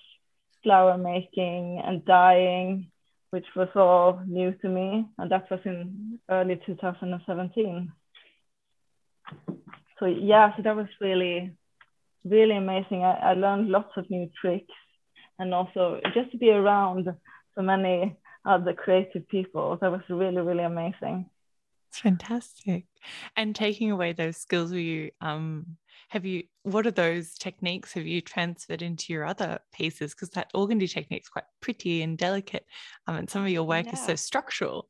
flower 0.62 0.96
making 0.96 1.83
and 1.85 2.04
dyeing, 2.04 2.90
which 3.31 3.46
was 3.54 3.68
all 3.74 4.22
new 4.26 4.52
to 4.62 4.68
me, 4.68 5.07
and 5.18 5.31
that 5.31 5.50
was 5.50 5.61
in 5.64 6.18
early 6.31 6.61
2017. 6.64 7.92
So 9.98 10.07
yeah, 10.07 10.57
so 10.57 10.62
that 10.62 10.76
was 10.76 10.87
really, 11.00 11.52
really 12.24 12.57
amazing. 12.57 13.02
I, 13.02 13.31
I 13.31 13.35
learned 13.35 13.68
lots 13.68 13.92
of 13.96 14.09
new 14.09 14.31
tricks, 14.40 14.72
and 15.38 15.52
also 15.52 16.00
just 16.14 16.31
to 16.33 16.38
be 16.38 16.50
around 16.50 17.09
so 17.54 17.62
many 17.62 18.16
other 18.44 18.72
creative 18.72 19.28
people, 19.28 19.76
that 19.81 19.90
was 19.90 20.00
really, 20.09 20.40
really 20.40 20.64
amazing. 20.64 21.28
It's 21.88 22.01
fantastic. 22.01 22.85
And 23.37 23.55
taking 23.55 23.90
away 23.90 24.12
those 24.12 24.37
skills, 24.37 24.70
were 24.70 24.79
you 24.79 25.11
um 25.20 25.79
have 26.11 26.24
you 26.24 26.44
what 26.62 26.87
are 26.87 26.90
those 26.90 27.35
techniques 27.35 27.92
have 27.92 28.07
you 28.07 28.20
transferred 28.20 28.83
into 28.83 29.12
your 29.12 29.24
other 29.24 29.59
pieces? 29.72 30.14
Because 30.14 30.31
that 30.31 30.53
organdy 30.55 30.90
technique 30.90 31.22
is 31.22 31.29
quite 31.29 31.44
pretty 31.61 32.03
and 32.03 32.18
delicate. 32.18 32.66
Um, 33.07 33.16
and 33.16 33.31
some 33.31 33.42
of 33.42 33.48
your 33.48 33.64
work 33.64 33.87
yeah. 33.87 33.92
is 33.92 34.05
so 34.05 34.16
structural. 34.16 34.88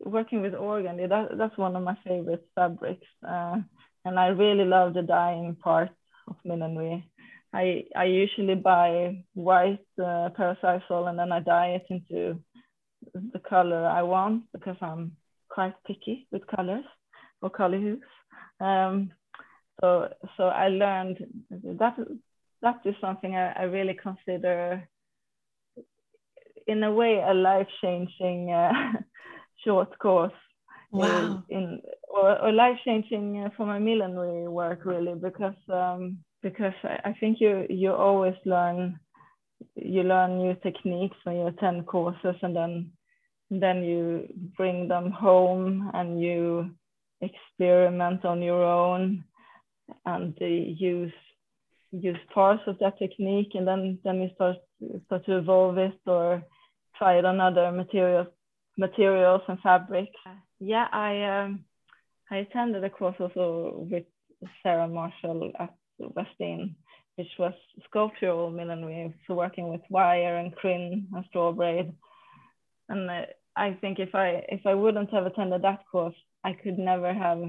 Working 0.00 0.42
with 0.42 0.54
organdy, 0.54 1.08
that, 1.08 1.38
that's 1.38 1.56
one 1.56 1.76
of 1.76 1.82
my 1.82 1.96
favorite 2.06 2.46
fabrics. 2.54 3.06
Uh, 3.26 3.58
and 4.04 4.18
I 4.18 4.28
really 4.28 4.64
love 4.64 4.94
the 4.94 5.02
dyeing 5.02 5.54
part 5.54 5.90
of 6.28 6.36
millinery. 6.44 7.08
I, 7.52 7.84
I 7.96 8.04
usually 8.06 8.56
buy 8.56 9.24
white 9.34 9.86
uh, 10.02 10.28
and 10.36 11.18
then 11.18 11.32
I 11.32 11.40
dye 11.40 11.80
it 11.80 11.86
into 11.88 12.40
the 13.14 13.38
color 13.38 13.86
I 13.86 14.02
want 14.02 14.44
because 14.52 14.76
I'm 14.80 15.12
quite 15.54 15.74
picky 15.86 16.26
with 16.32 16.46
colors 16.46 16.84
or 17.40 17.50
color 17.50 17.78
hues. 17.78 18.02
Um, 18.60 19.12
so 19.80 20.08
so 20.36 20.44
I 20.44 20.68
learned 20.68 21.18
that 21.50 21.96
that 22.62 22.80
is 22.84 22.94
something 23.00 23.36
I, 23.36 23.52
I 23.52 23.62
really 23.64 23.96
consider 24.02 24.88
in 26.66 26.82
a 26.82 26.92
way 26.92 27.22
a 27.24 27.34
life 27.34 27.68
changing 27.82 28.50
uh, 28.52 28.72
short 29.64 29.98
course. 29.98 30.32
Wow. 30.90 31.44
In, 31.48 31.56
in 31.56 31.80
or, 32.08 32.40
or 32.40 32.52
life 32.52 32.78
changing 32.84 33.44
uh, 33.44 33.50
for 33.56 33.66
my 33.66 33.78
millinery 33.78 34.48
work 34.48 34.84
really 34.84 35.14
because 35.14 35.60
um, 35.68 36.18
because 36.42 36.74
I, 36.84 37.10
I 37.10 37.16
think 37.18 37.38
you 37.40 37.66
you 37.68 37.92
always 37.92 38.36
learn 38.44 39.00
you 39.74 40.02
learn 40.02 40.38
new 40.38 40.54
techniques 40.62 41.16
when 41.24 41.36
you 41.36 41.46
attend 41.48 41.86
courses 41.86 42.36
and 42.42 42.54
then 42.54 42.92
then 43.62 43.82
you 43.82 44.28
bring 44.56 44.88
them 44.88 45.10
home 45.10 45.90
and 45.94 46.20
you 46.20 46.70
experiment 47.20 48.24
on 48.24 48.42
your 48.42 48.62
own 48.62 49.24
and 50.06 50.34
use 50.40 51.12
use 51.92 52.18
parts 52.32 52.62
of 52.66 52.78
that 52.80 52.98
technique 52.98 53.52
and 53.54 53.66
then 53.66 53.98
then 54.04 54.20
you 54.20 54.30
start 54.34 54.56
start 55.06 55.24
to 55.24 55.38
evolve 55.38 55.78
it 55.78 55.98
or 56.06 56.42
try 56.96 57.18
it 57.18 57.24
on 57.24 57.40
other 57.40 57.70
materials 57.70 58.26
materials 58.76 59.42
and 59.48 59.60
fabrics. 59.60 60.16
Yeah 60.58 60.88
i 60.92 61.22
um, 61.22 61.64
i 62.30 62.38
attended 62.38 62.82
a 62.84 62.90
course 62.90 63.16
also 63.20 63.86
with 63.90 64.04
sarah 64.62 64.88
marshall 64.88 65.52
at 65.58 65.74
westdean 66.00 66.74
which 67.16 67.30
was 67.38 67.54
sculptural 67.88 68.50
millinery 68.50 69.14
so 69.26 69.34
working 69.34 69.68
with 69.68 69.80
wire 69.88 70.36
and 70.36 70.54
crin 70.56 71.06
and 71.14 71.24
straw 71.28 71.52
braid. 71.52 71.92
And 72.88 73.08
uh, 73.08 73.22
I 73.56 73.72
think 73.80 73.98
if 73.98 74.14
I 74.14 74.44
if 74.48 74.66
I 74.66 74.74
wouldn't 74.74 75.10
have 75.12 75.26
attended 75.26 75.62
that 75.62 75.84
course, 75.90 76.16
I 76.42 76.52
could 76.52 76.78
never 76.78 77.12
have 77.12 77.42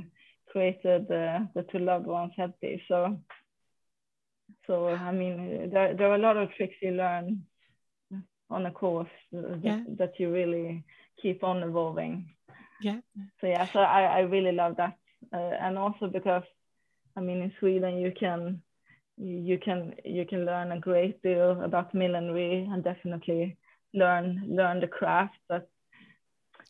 created 0.52 1.08
the 1.08 1.48
the 1.56 1.64
To 1.64 1.80
Loved 1.80 2.06
Ones 2.06 2.34
headpiece. 2.38 2.82
So 2.88 3.20
so 4.68 4.90
I 4.90 5.12
mean 5.12 5.70
there 5.74 5.96
there 5.96 6.12
are 6.12 6.16
a 6.16 6.26
lot 6.28 6.38
of 6.38 6.54
tricks 6.54 6.76
you 6.82 6.92
learn 6.92 7.44
on 8.50 8.66
a 8.66 8.72
course 8.72 9.10
that, 9.32 9.60
yeah. 9.64 9.82
that 9.98 10.20
you 10.20 10.32
really 10.32 10.84
keep 11.22 11.44
on 11.44 11.64
evolving. 11.64 12.30
Yeah. 12.82 13.00
So 13.42 13.48
yeah, 13.48 13.68
so 13.74 13.80
I 13.80 14.04
I 14.04 14.20
really 14.22 14.52
love 14.52 14.78
that, 14.78 14.98
uh, 15.34 15.56
and 15.60 15.78
also 15.78 16.08
because 16.08 16.44
I 17.18 17.22
mean 17.22 17.42
in 17.42 17.54
Sweden 17.60 17.98
you 17.98 18.12
can 18.12 18.62
you 19.18 19.58
can 19.58 19.96
you 20.04 20.26
can 20.26 20.46
learn 20.46 20.72
a 20.72 20.80
great 20.80 21.22
deal 21.24 21.62
about 21.62 21.96
millinery 21.96 22.68
and 22.72 22.84
definitely 22.84 23.58
learn 23.94 24.44
learn 24.48 24.82
the 24.82 24.88
craft 24.88 25.38
but 25.48 25.70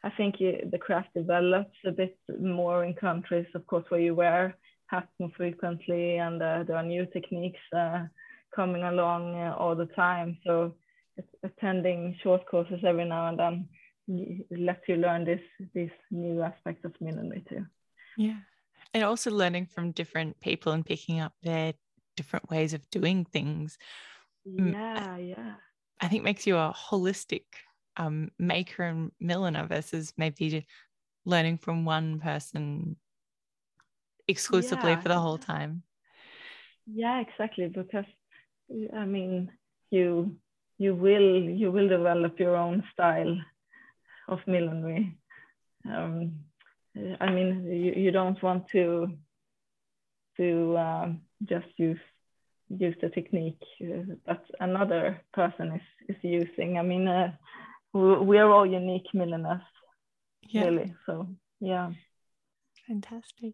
i 0.05 0.09
think 0.17 0.35
you, 0.39 0.51
the 0.71 0.77
craft 0.77 1.09
develops 1.15 1.77
a 1.85 1.91
bit 1.91 2.17
more 2.39 2.85
in 2.85 2.93
countries 2.93 3.47
of 3.55 3.65
course 3.67 3.85
where 3.89 4.01
you 4.07 4.15
wear 4.15 4.55
hats 4.87 5.11
more 5.19 5.31
frequently 5.35 6.17
and 6.17 6.41
uh, 6.41 6.63
there 6.63 6.77
are 6.77 6.83
new 6.83 7.05
techniques 7.07 7.59
uh, 7.75 8.03
coming 8.55 8.83
along 8.83 9.35
uh, 9.35 9.53
all 9.57 9.75
the 9.75 9.91
time 9.95 10.37
so 10.45 10.73
attending 11.43 12.15
short 12.21 12.45
courses 12.45 12.79
every 12.83 13.05
now 13.05 13.27
and 13.27 13.39
then 13.39 13.67
lets 14.51 14.87
you 14.87 14.95
learn 14.95 15.25
this 15.25 15.41
these 15.73 15.89
new 16.11 16.41
aspects 16.41 16.85
of 16.85 16.93
millinery 17.01 17.43
too. 17.49 17.65
Yeah, 18.17 18.39
and 18.93 19.03
also 19.03 19.31
learning 19.31 19.67
from 19.67 19.91
different 19.91 20.39
people 20.39 20.71
and 20.73 20.85
picking 20.85 21.19
up 21.19 21.33
their 21.41 21.73
different 22.15 22.49
ways 22.49 22.73
of 22.73 22.89
doing 22.89 23.25
things. 23.25 23.77
Yeah, 24.45 25.17
yeah. 25.17 25.55
I 25.99 26.07
think 26.07 26.23
makes 26.23 26.45
you 26.45 26.57
a 26.57 26.73
holistic 26.73 27.43
um, 27.97 28.31
maker 28.39 28.83
and 28.83 29.11
milliner 29.19 29.65
versus 29.67 30.13
maybe 30.17 30.65
learning 31.25 31.57
from 31.57 31.85
one 31.85 32.19
person 32.19 32.95
exclusively 34.27 34.91
yeah. 34.91 35.01
for 35.01 35.09
the 35.09 35.19
whole 35.19 35.37
time. 35.37 35.83
Yeah, 36.87 37.21
exactly. 37.21 37.67
Because 37.67 38.05
I 38.95 39.05
mean, 39.05 39.51
you 39.91 40.35
you 40.77 40.95
will 40.95 41.43
you 41.43 41.71
will 41.71 41.87
develop 41.87 42.39
your 42.39 42.55
own 42.55 42.83
style 42.93 43.37
of 44.27 44.39
millinery. 44.47 45.17
Um, 45.85 46.39
I 47.19 47.29
mean, 47.29 47.65
you, 47.65 48.03
you 48.03 48.11
don't 48.11 48.41
want 48.41 48.67
to 48.69 49.07
to 50.37 50.77
um, 50.77 51.21
just 51.43 51.67
use 51.77 51.99
use 52.69 52.95
the 53.01 53.09
technique 53.09 53.61
that 54.25 54.43
another 54.59 55.21
person 55.33 55.73
is 55.73 56.15
is 56.15 56.23
using. 56.23 56.77
I 56.77 56.81
mean, 56.81 57.07
uh, 57.07 57.31
we 57.95 58.37
are 58.37 58.51
all 58.51 58.65
unique 58.65 59.07
milliners, 59.13 59.61
yeah. 60.49 60.65
really. 60.65 60.93
So 61.05 61.27
yeah. 61.59 61.91
Fantastic. 62.87 63.53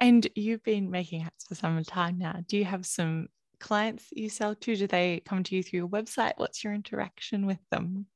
And 0.00 0.26
you've 0.36 0.62
been 0.62 0.90
making 0.90 1.20
hats 1.20 1.44
for 1.48 1.54
some 1.54 1.82
time 1.82 2.18
now. 2.18 2.44
Do 2.46 2.56
you 2.56 2.64
have 2.64 2.86
some 2.86 3.28
clients 3.58 4.04
you 4.12 4.28
sell 4.28 4.54
to? 4.54 4.76
Do 4.76 4.86
they 4.86 5.20
come 5.24 5.42
to 5.42 5.56
you 5.56 5.62
through 5.62 5.78
your 5.78 5.88
website? 5.88 6.34
What's 6.36 6.62
your 6.62 6.74
interaction 6.74 7.46
with 7.46 7.58
them? 7.70 8.06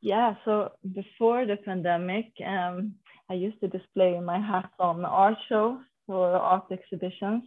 Yeah, 0.00 0.36
so 0.44 0.70
before 0.94 1.44
the 1.44 1.56
pandemic, 1.56 2.26
um, 2.46 2.94
I 3.28 3.34
used 3.34 3.60
to 3.60 3.68
display 3.68 4.18
my 4.20 4.40
hats 4.40 4.72
on 4.78 5.04
art 5.04 5.36
shows 5.48 5.80
or 6.06 6.30
art 6.30 6.66
exhibitions. 6.70 7.42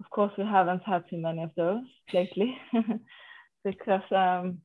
Of 0.00 0.10
course, 0.10 0.32
we 0.36 0.44
haven't 0.44 0.82
had 0.82 1.04
too 1.08 1.18
many 1.18 1.42
of 1.42 1.50
those 1.56 1.84
lately 2.12 2.58
because, 3.64 4.02
um, 4.10 4.58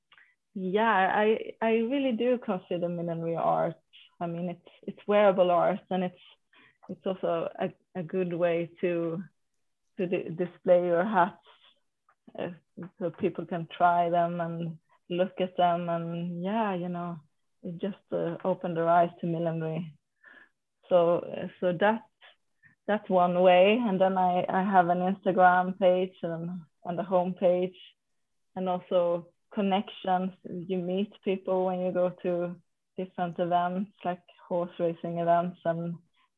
yeah, 0.55 1.11
I, 1.15 1.53
I 1.61 1.71
really 1.71 2.13
do 2.13 2.37
consider 2.37 2.89
millinery 2.89 3.35
art. 3.35 3.75
I 4.19 4.27
mean, 4.27 4.49
it's, 4.49 4.69
it's 4.87 5.07
wearable 5.07 5.51
art 5.51 5.79
and 5.89 6.03
it's, 6.03 6.15
it's 6.89 7.05
also 7.05 7.49
a, 7.59 7.69
a 7.99 8.03
good 8.03 8.33
way 8.33 8.69
to, 8.81 9.21
to 9.97 10.07
display 10.07 10.85
your 10.85 11.03
hats 11.03 11.37
uh, 12.39 12.49
so 12.99 13.09
people 13.09 13.45
can 13.45 13.67
try 13.75 14.09
them 14.09 14.41
and 14.41 14.77
look 15.09 15.33
at 15.39 15.55
them 15.57 15.89
and 15.89 16.43
yeah 16.43 16.73
you 16.73 16.89
know 16.89 17.19
it 17.63 17.79
just 17.79 17.97
uh, 18.11 18.35
opened 18.43 18.75
their 18.77 18.89
eyes 18.89 19.09
to 19.21 19.27
millinery. 19.27 19.93
So 20.89 21.19
uh, 21.19 21.47
so 21.59 21.73
that 21.79 22.01
that's 22.87 23.09
one 23.09 23.39
way. 23.41 23.79
And 23.81 23.99
then 23.99 24.17
i 24.17 24.45
i 24.49 24.63
have 24.63 24.89
an 24.89 24.99
instagram 24.99 25.79
page 25.79 26.13
and 26.23 26.61
and 26.85 26.99
a 26.99 27.03
home 27.03 27.33
page. 27.39 27.75
And 28.55 28.69
also 28.69 29.27
connections. 29.53 30.31
You 30.45 30.77
meet 30.77 31.11
people 31.23 31.65
when 31.65 31.79
you 31.79 31.91
go 31.91 32.13
to 32.23 32.55
different 32.97 33.39
events 33.39 33.91
like 34.03 34.21
horse 34.47 34.71
racing 34.79 35.19
events 35.19 35.59
and 35.65 35.95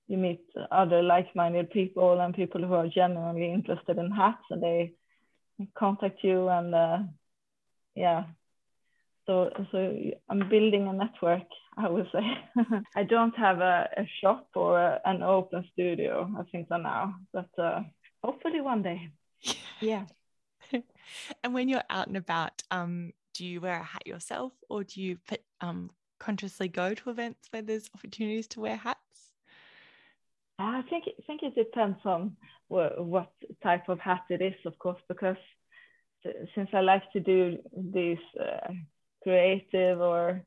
you 0.08 0.18
meet 0.18 0.42
other 0.72 1.02
like-minded 1.02 1.72
people 1.72 2.22
and 2.22 2.34
people 2.34 2.62
who 2.62 2.74
are 2.74 2.88
genuinely 2.88 3.52
interested 3.52 3.98
in 3.98 4.12
hats 4.12 4.44
and 4.52 4.62
they 4.62 4.94
contact 5.78 6.24
you 6.24 6.48
and 6.50 6.76
uh, 6.76 7.00
yeah. 7.96 8.26
So 9.26 9.50
so 9.72 9.98
i'm 10.30 10.50
building 10.50 10.88
a 10.88 10.94
network 10.94 11.48
i 11.78 11.90
would 11.90 12.08
say. 12.12 12.26
I 12.96 13.04
don't 13.04 13.36
have 13.36 13.60
a, 13.60 13.90
a 13.98 14.08
shop 14.22 14.48
or 14.56 14.80
a, 14.80 15.02
an 15.06 15.24
open 15.24 15.66
studio 15.74 16.30
i 16.38 16.44
think 16.52 16.68
so 16.70 16.78
now 16.78 17.16
but 17.34 17.50
uh, 17.58 17.82
hopefully 18.24 18.62
one 18.62 18.84
day. 18.84 19.10
Yeah 19.82 20.06
and 21.44 21.54
when 21.54 21.70
you're 21.70 21.84
out 21.90 22.08
and 22.08 22.18
about 22.18 22.64
um 22.72 23.12
do 23.34 23.46
you 23.46 23.60
wear 23.62 23.80
a 23.80 23.84
hat 23.84 24.06
yourself 24.08 24.54
or 24.70 24.84
do 24.84 25.02
you 25.02 25.18
put, 25.28 25.42
um 25.62 25.90
consciously 26.20 26.68
go 26.68 26.94
to 26.94 27.10
events 27.10 27.48
where 27.52 27.62
there's 27.62 27.90
opportunities 27.94 28.48
to 28.48 28.62
wear 28.62 28.76
hats 28.76 29.06
I 30.58 30.82
think 30.90 31.06
I 31.08 31.22
think 31.28 31.44
it 31.44 31.56
depends 31.56 32.00
on 32.06 32.38
what, 32.68 33.32
type 33.62 33.90
of 33.90 34.00
hat 34.00 34.24
it 34.30 34.42
is, 34.42 34.54
of 34.66 34.78
course, 34.80 35.02
because 35.08 35.38
since 36.56 36.70
I 36.74 36.82
like 36.82 37.04
to 37.12 37.20
do 37.20 37.58
these 37.76 38.18
uh, 38.40 38.74
creative 39.22 40.00
or 40.02 40.44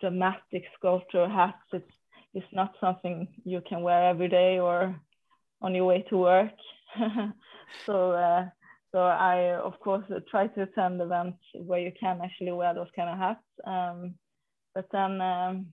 dramatic 0.00 0.64
sculpture 0.76 1.28
hats, 1.28 1.62
it's 1.72 1.92
it's 2.34 2.52
not 2.52 2.74
something 2.80 3.26
you 3.44 3.60
can 3.68 3.80
wear 3.82 4.10
every 4.10 4.28
day 4.28 4.58
or 4.58 4.94
on 5.62 5.74
your 5.74 5.86
way 5.86 6.04
to 6.08 6.16
work. 6.16 6.52
so 7.86 8.12
uh, 8.12 8.46
so 8.92 8.98
I 8.98 9.54
of 9.54 9.78
course 9.80 10.04
try 10.30 10.46
to 10.48 10.62
attend 10.62 11.00
events 11.00 11.38
where 11.54 11.80
you 11.80 11.92
can 11.98 12.20
actually 12.22 12.52
wear 12.52 12.74
those 12.74 12.88
kind 12.96 13.10
of 13.10 13.18
hats. 13.18 13.44
Um, 13.64 14.14
but 14.74 14.86
then 14.92 15.20
um, 15.20 15.66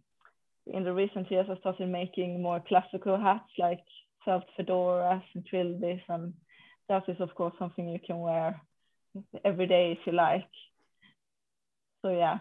in 0.67 0.83
the 0.83 0.93
recent 0.93 1.31
years, 1.31 1.47
I 1.49 1.57
started 1.59 1.89
making 1.89 2.41
more 2.41 2.61
classical 2.67 3.19
hats 3.19 3.49
like 3.57 3.83
felt 4.25 4.43
fedoras 4.59 5.21
and 5.33 5.45
trilbies, 5.51 6.01
and 6.09 6.33
that 6.89 7.03
is 7.07 7.17
of 7.19 7.33
course 7.35 7.53
something 7.59 7.87
you 7.87 7.99
can 8.05 8.19
wear 8.19 8.59
every 9.43 9.67
day 9.67 9.91
if 9.91 10.05
you 10.05 10.13
like. 10.13 10.49
So 12.01 12.09
yeah, 12.09 12.39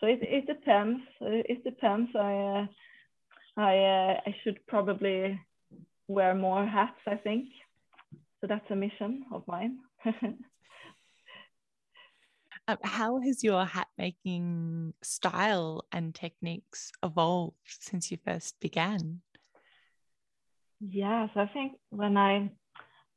so 0.00 0.06
it, 0.06 0.20
it 0.22 0.46
depends. 0.46 1.00
It 1.20 1.64
depends. 1.64 2.10
I 2.14 2.32
uh, 2.32 2.66
I 3.60 3.76
uh, 3.78 4.20
I 4.26 4.34
should 4.42 4.64
probably 4.66 5.38
wear 6.06 6.34
more 6.34 6.64
hats. 6.64 7.00
I 7.06 7.16
think 7.16 7.46
so. 8.40 8.46
That's 8.46 8.70
a 8.70 8.76
mission 8.76 9.24
of 9.32 9.42
mine. 9.46 9.78
Um, 12.66 12.76
how 12.84 13.18
has 13.20 13.42
your 13.42 13.64
hat 13.64 13.88
making 13.96 14.92
style 15.02 15.86
and 15.90 16.14
techniques 16.14 16.92
evolved 17.02 17.56
since 17.64 18.10
you 18.10 18.18
first 18.22 18.60
began? 18.60 19.22
Yes, 20.80 21.30
I 21.34 21.46
think 21.46 21.72
when 21.88 22.18
I 22.18 22.50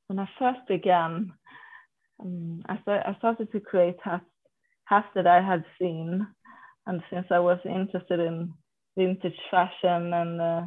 when 0.08 0.20
I 0.20 0.30
first 0.39 0.60
began, 0.70 1.34
um, 2.22 2.62
I, 2.67 2.80
I 2.88 3.15
started 3.17 3.52
to 3.52 3.60
create 3.60 3.98
hats, 4.02 4.26
hats 4.86 5.08
that 5.15 5.28
I 5.28 5.41
had 5.41 5.65
seen, 5.80 6.26
and 6.88 7.02
since 7.10 7.28
I 7.30 7.39
was 7.39 7.60
interested 7.65 8.20
in 8.22 8.54
vintage 8.98 9.39
fashion 9.50 10.13
and 10.13 10.41
uh, 10.41 10.62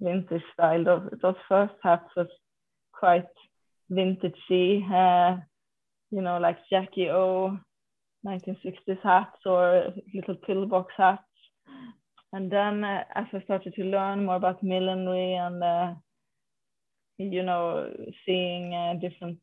vintage 0.00 0.42
style, 0.54 0.84
those, 0.84 1.10
those 1.22 1.36
first 1.48 1.74
hats 1.82 2.08
was 2.16 2.28
quite 2.92 3.26
vintagey, 3.90 4.82
uh, 4.90 5.40
you 6.10 6.22
know, 6.22 6.38
like 6.38 6.58
Jackie 6.70 7.10
O 7.10 7.58
1960s 8.26 9.02
hats 9.02 9.38
or 9.46 9.92
little 10.14 10.36
pillbox 10.46 10.92
hats. 10.96 11.22
And 12.32 12.50
then 12.50 12.84
uh, 12.84 13.04
as 13.14 13.26
I 13.32 13.42
started 13.44 13.74
to 13.74 13.84
learn 13.84 14.26
more 14.26 14.36
about 14.36 14.62
millinery 14.62 15.34
and, 15.34 15.62
uh, 15.62 15.94
you 17.18 17.42
know, 17.42 17.90
seeing 18.26 18.74
uh, 18.74 18.94
different 19.00 19.38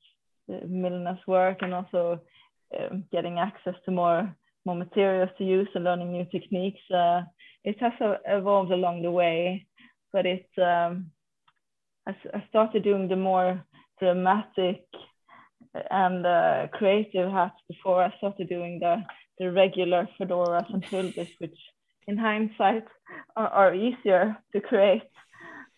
uh, 0.51 0.65
milliners 0.67 1.19
work 1.27 1.59
and 1.61 1.73
also 1.73 2.21
um, 2.79 3.05
getting 3.11 3.39
access 3.39 3.75
to 3.85 3.91
more 3.91 4.35
more 4.65 4.75
materials 4.75 5.29
to 5.37 5.43
use 5.43 5.67
and 5.75 5.83
learning 5.83 6.11
new 6.11 6.25
techniques, 6.25 6.81
uh, 6.91 7.21
it 7.63 7.79
has 7.79 7.93
evolved 8.27 8.71
along 8.71 9.03
the 9.03 9.11
way. 9.11 9.67
But 10.11 10.25
it, 10.25 10.47
um, 10.57 11.11
I, 12.07 12.15
I 12.33 12.43
started 12.49 12.83
doing 12.83 13.07
the 13.07 13.15
more 13.15 13.63
dramatic 13.99 14.83
and 15.91 16.25
uh, 16.25 16.67
creative 16.73 17.31
hats 17.31 17.59
before 17.67 18.03
I 18.03 18.13
started 18.17 18.49
doing 18.49 18.79
the, 18.79 19.03
the 19.39 19.51
regular 19.51 20.07
fedoras 20.19 20.71
and 20.73 20.83
trilbies, 20.83 21.29
which 21.39 21.57
in 22.07 22.17
hindsight 22.17 22.85
are, 23.35 23.47
are 23.47 23.75
easier 23.75 24.37
to 24.53 24.61
create. 24.61 25.03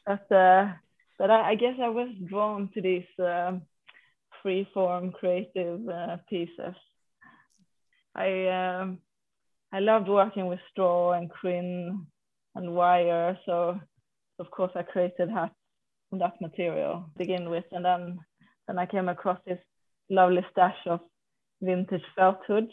But, 0.05 0.31
uh, 0.31 0.73
but 1.17 1.31
I, 1.31 1.51
I, 1.51 1.55
guess 1.55 1.75
I 1.81 1.89
was 1.89 2.09
drawn 2.25 2.69
to 2.73 2.81
these 2.81 3.07
um, 3.19 3.63
free-form 4.41 5.11
creative 5.11 5.87
uh, 5.87 6.17
pieces. 6.29 6.75
I, 8.15 8.47
um, 8.47 8.99
I 9.71 9.79
loved 9.79 10.07
working 10.07 10.47
with 10.47 10.59
straw 10.71 11.13
and 11.13 11.29
crin 11.29 12.05
and 12.55 12.73
wire, 12.73 13.37
so 13.45 13.79
of 14.39 14.51
course 14.51 14.71
I 14.75 14.83
created 14.83 15.29
hats 15.29 15.53
from 16.09 16.19
that 16.19 16.39
material 16.39 17.09
to 17.13 17.17
begin 17.17 17.49
with, 17.49 17.65
and 17.71 17.83
then 17.83 18.19
then 18.67 18.77
I 18.77 18.85
came 18.85 19.07
across 19.07 19.39
this 19.45 19.59
lovely 20.09 20.45
stash 20.51 20.77
of 20.85 20.99
vintage 21.61 22.03
felt 22.15 22.39
hoods 22.47 22.71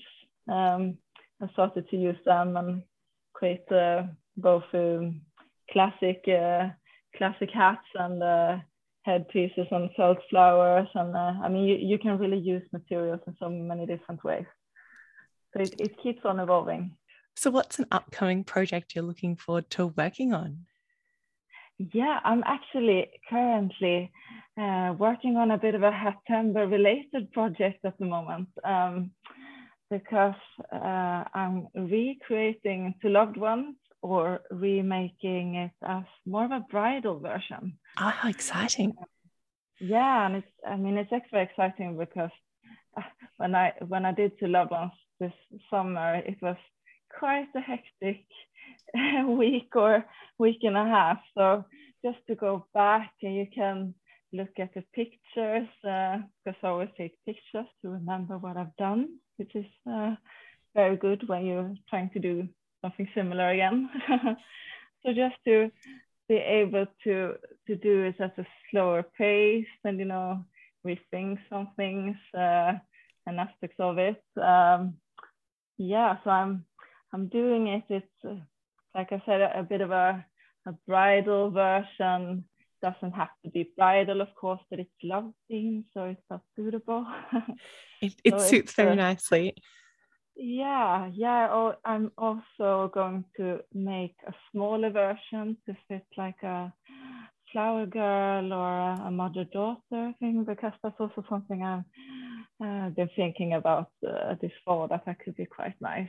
um, 0.49 0.97
and 1.41 1.51
started 1.53 1.89
to 1.91 1.97
use 1.97 2.19
them 2.25 2.57
and 2.57 2.83
create 3.33 3.71
uh, 3.73 4.03
both 4.37 4.65
um, 4.75 5.21
classic 5.71 6.25
uh, 6.29 6.69
classic 7.17 7.51
hats 7.53 7.87
and 7.95 8.23
uh, 8.23 8.57
headpieces 9.03 9.67
and 9.71 9.91
felt 9.97 10.19
flowers 10.31 10.89
and 10.95 11.15
uh, 11.17 11.35
I 11.43 11.49
mean 11.49 11.65
you, 11.65 11.77
you 11.77 11.99
can 11.99 12.19
really 12.19 12.39
use 12.39 12.63
materials 12.73 13.21
in 13.27 13.37
so 13.39 13.49
many 13.49 13.87
different 13.87 14.23
ways. 14.25 14.47
so 15.53 15.61
it, 15.61 15.75
it 15.81 16.03
keeps 16.03 16.25
on 16.25 16.41
evolving. 16.41 16.97
So, 17.37 17.51
what's 17.51 17.79
an 17.81 17.87
upcoming 17.91 18.45
project 18.45 18.95
you're 18.95 19.05
looking 19.05 19.37
forward 19.37 19.69
to 19.71 19.89
working 19.89 20.33
on? 20.33 20.67
Yeah, 21.79 22.21
I'm 22.25 22.45
actually 22.47 23.09
currently 23.29 24.11
uh, 24.57 24.95
working 24.97 25.37
on 25.37 25.51
a 25.51 25.59
bit 25.59 25.75
of 25.75 25.83
a 25.83 25.93
September 26.05 26.67
related 26.67 27.33
project 27.33 27.85
at 27.85 27.99
the 27.99 28.05
moment 28.07 28.49
um, 28.65 29.11
because 29.91 30.35
uh, 30.73 31.25
I'm 31.35 31.67
recreating 31.75 32.95
To 33.03 33.09
Loved 33.09 33.37
Ones 33.37 33.75
or 34.03 34.41
remaking 34.51 35.57
it 35.57 35.73
as 35.83 36.05
more 36.27 36.45
of 36.45 36.53
a 36.53 36.65
bridal 36.71 37.19
version. 37.19 37.79
Oh, 37.99 38.11
how 38.11 38.29
exciting. 38.29 38.95
Yeah, 39.81 40.27
and 40.27 40.37
it's 40.37 40.53
I 40.67 40.77
mean 40.77 40.97
it's 40.97 41.13
extra 41.13 41.43
exciting 41.43 41.99
because 41.99 42.31
uh, 42.97 43.03
when 43.39 43.57
I 43.57 43.73
when 43.89 44.05
I 44.05 44.13
did 44.13 44.39
To 44.39 44.47
Loved 44.47 44.71
Ones 44.71 44.93
this 45.19 45.33
summer, 45.71 46.17
it 46.17 46.37
was 46.41 46.57
quite 47.19 47.49
a 47.57 47.61
hectic 47.61 48.25
week 49.27 49.75
or 49.75 50.05
week 50.39 50.59
and 50.63 50.77
a 50.77 50.85
half. 50.85 51.19
So 51.37 51.65
just 52.05 52.19
to 52.29 52.35
go 52.35 52.67
back 52.75 53.13
and 53.23 53.35
you 53.35 53.47
can 53.55 53.95
look 54.33 54.51
at 54.59 54.75
the 54.75 54.85
pictures 54.93 55.69
uh, 55.89 56.19
because 56.45 56.59
I 56.63 56.69
always 56.69 56.89
take 56.97 57.25
pictures 57.25 57.67
to 57.83 57.89
remember 57.89 58.39
what 58.39 58.57
I've 58.57 58.77
done, 58.77 59.19
which 59.37 59.55
is 59.55 59.67
uh, 59.91 60.15
very 60.75 60.97
good 60.97 61.29
when 61.29 61.47
you're 61.47 61.75
trying 61.89 62.11
to 62.11 62.19
do 62.19 62.49
something 62.83 63.09
similar 63.15 63.51
again. 63.51 63.89
so 65.03 65.13
just 65.15 65.37
to 65.47 65.71
be 66.29 66.37
able 66.37 66.87
to 67.05 67.35
to 67.67 67.77
do 67.77 68.05
it 68.05 68.21
at 68.21 68.39
a 68.39 68.47
slower 68.71 69.05
pace 69.17 69.67
and 69.85 69.99
you 69.99 70.07
know 70.07 70.45
rethink 70.87 71.39
some 71.51 71.69
things 71.77 72.17
uh, 72.37 72.73
and 73.27 73.41
aspects 73.41 73.77
of 73.79 73.99
it. 73.99 74.23
Um, 74.41 74.95
yeah, 75.79 76.17
so 76.25 76.31
I'm 76.31 76.65
I'm 77.13 77.29
doing 77.29 77.69
it. 77.69 77.85
It's 77.89 78.25
uh, 78.25 78.37
like 78.95 79.13
I 79.13 79.23
said, 79.27 79.41
a, 79.41 79.61
a 79.61 79.63
bit 79.63 79.81
of 79.81 79.91
a, 79.91 80.25
a 80.67 80.73
bridal 80.87 81.51
version. 81.51 82.45
Doesn't 82.83 83.13
have 83.13 83.31
to 83.45 83.51
be 83.51 83.71
bridal, 83.77 84.21
of 84.21 84.35
course, 84.35 84.61
but 84.69 84.79
it's 84.79 84.91
love 85.03 85.33
theme, 85.49 85.85
so 85.95 86.05
it's 86.05 86.21
not 86.31 86.43
suitable. 86.55 87.07
it, 88.03 88.15
it 88.25 88.39
so 88.39 88.47
suits 88.47 88.75
very 88.75 88.97
nicely. 88.97 89.55
Yeah, 90.37 91.11
yeah. 91.15 91.49
Oh, 91.51 91.75
I'm 91.85 92.11
also 92.19 92.91
going 92.93 93.25
to 93.37 93.61
make 93.73 94.17
a 94.27 94.35
smaller 94.51 94.91
version 94.91 95.57
to 95.67 95.77
fit 95.89 96.05
like 96.19 96.43
a 96.43 96.73
flower 97.53 97.87
girl 97.87 98.53
or 98.53 98.69
a, 98.69 99.05
a 99.07 99.11
mother 99.11 99.45
daughter 99.45 100.13
thing 100.19 100.45
because 100.45 100.73
that's 100.83 100.97
also 100.99 101.25
something 101.31 101.63
I've 101.63 101.85
uh, 102.63 102.89
been 102.91 103.11
thinking 103.15 103.55
about 103.55 103.91
uh, 104.07 104.35
this 104.43 104.53
fall 104.65 104.89
that 104.89 105.05
that 105.07 105.21
could 105.21 105.37
be 105.37 105.47
quite 105.47 105.81
nice 105.81 106.09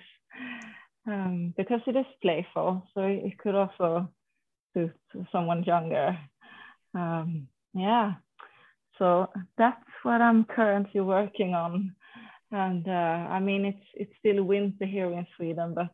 um, 1.08 1.54
because 1.58 1.82
it 1.88 1.96
is 1.96 2.06
playful, 2.22 2.84
so 2.94 3.02
it 3.02 3.38
could 3.38 3.56
also 3.56 4.10
suit 4.74 4.94
someone 5.32 5.64
younger. 5.64 6.18
Um, 6.94 7.48
yeah, 7.74 8.14
so 8.98 9.30
that's 9.58 9.84
what 10.04 10.22
I'm 10.22 10.46
currently 10.46 11.02
working 11.02 11.54
on 11.54 11.96
and 12.52 12.88
uh, 12.88 13.28
I 13.30 13.40
mean 13.40 13.66
it's 13.66 13.86
it's 13.94 14.14
still 14.20 14.44
winter 14.44 14.86
here 14.86 15.12
in 15.12 15.28
Sweden, 15.36 15.74
but 15.74 15.90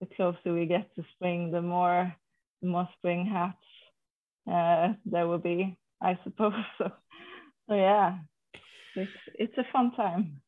the 0.00 0.06
closer 0.16 0.52
we 0.52 0.66
get 0.66 0.94
to 0.94 1.04
spring, 1.14 1.50
the 1.50 1.62
more 1.62 2.14
the 2.60 2.68
more 2.68 2.88
spring 2.98 3.26
hats 3.26 3.56
uh, 4.50 4.94
there 5.06 5.26
will 5.28 5.38
be, 5.38 5.76
I 6.00 6.18
suppose. 6.24 6.54
So, 6.78 6.90
so 7.68 7.74
yeah, 7.76 8.18
it's 8.96 9.18
it's 9.38 9.58
a 9.58 9.64
fun 9.72 9.92
time. 9.94 10.41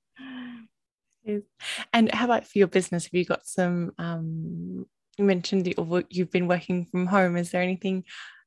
And 1.92 2.12
how 2.12 2.26
about 2.26 2.46
for 2.46 2.58
your 2.58 2.66
business? 2.66 3.04
Have 3.04 3.14
you 3.14 3.24
got 3.24 3.46
some? 3.46 3.92
Um, 3.98 4.87
you 5.18 5.24
mentioned 5.24 5.64
that 5.66 6.06
you've 6.10 6.30
been 6.30 6.48
working 6.48 6.87
from 6.87 7.06
home. 7.06 7.37
Is 7.37 7.50
there 7.50 7.62
anything 7.62 8.04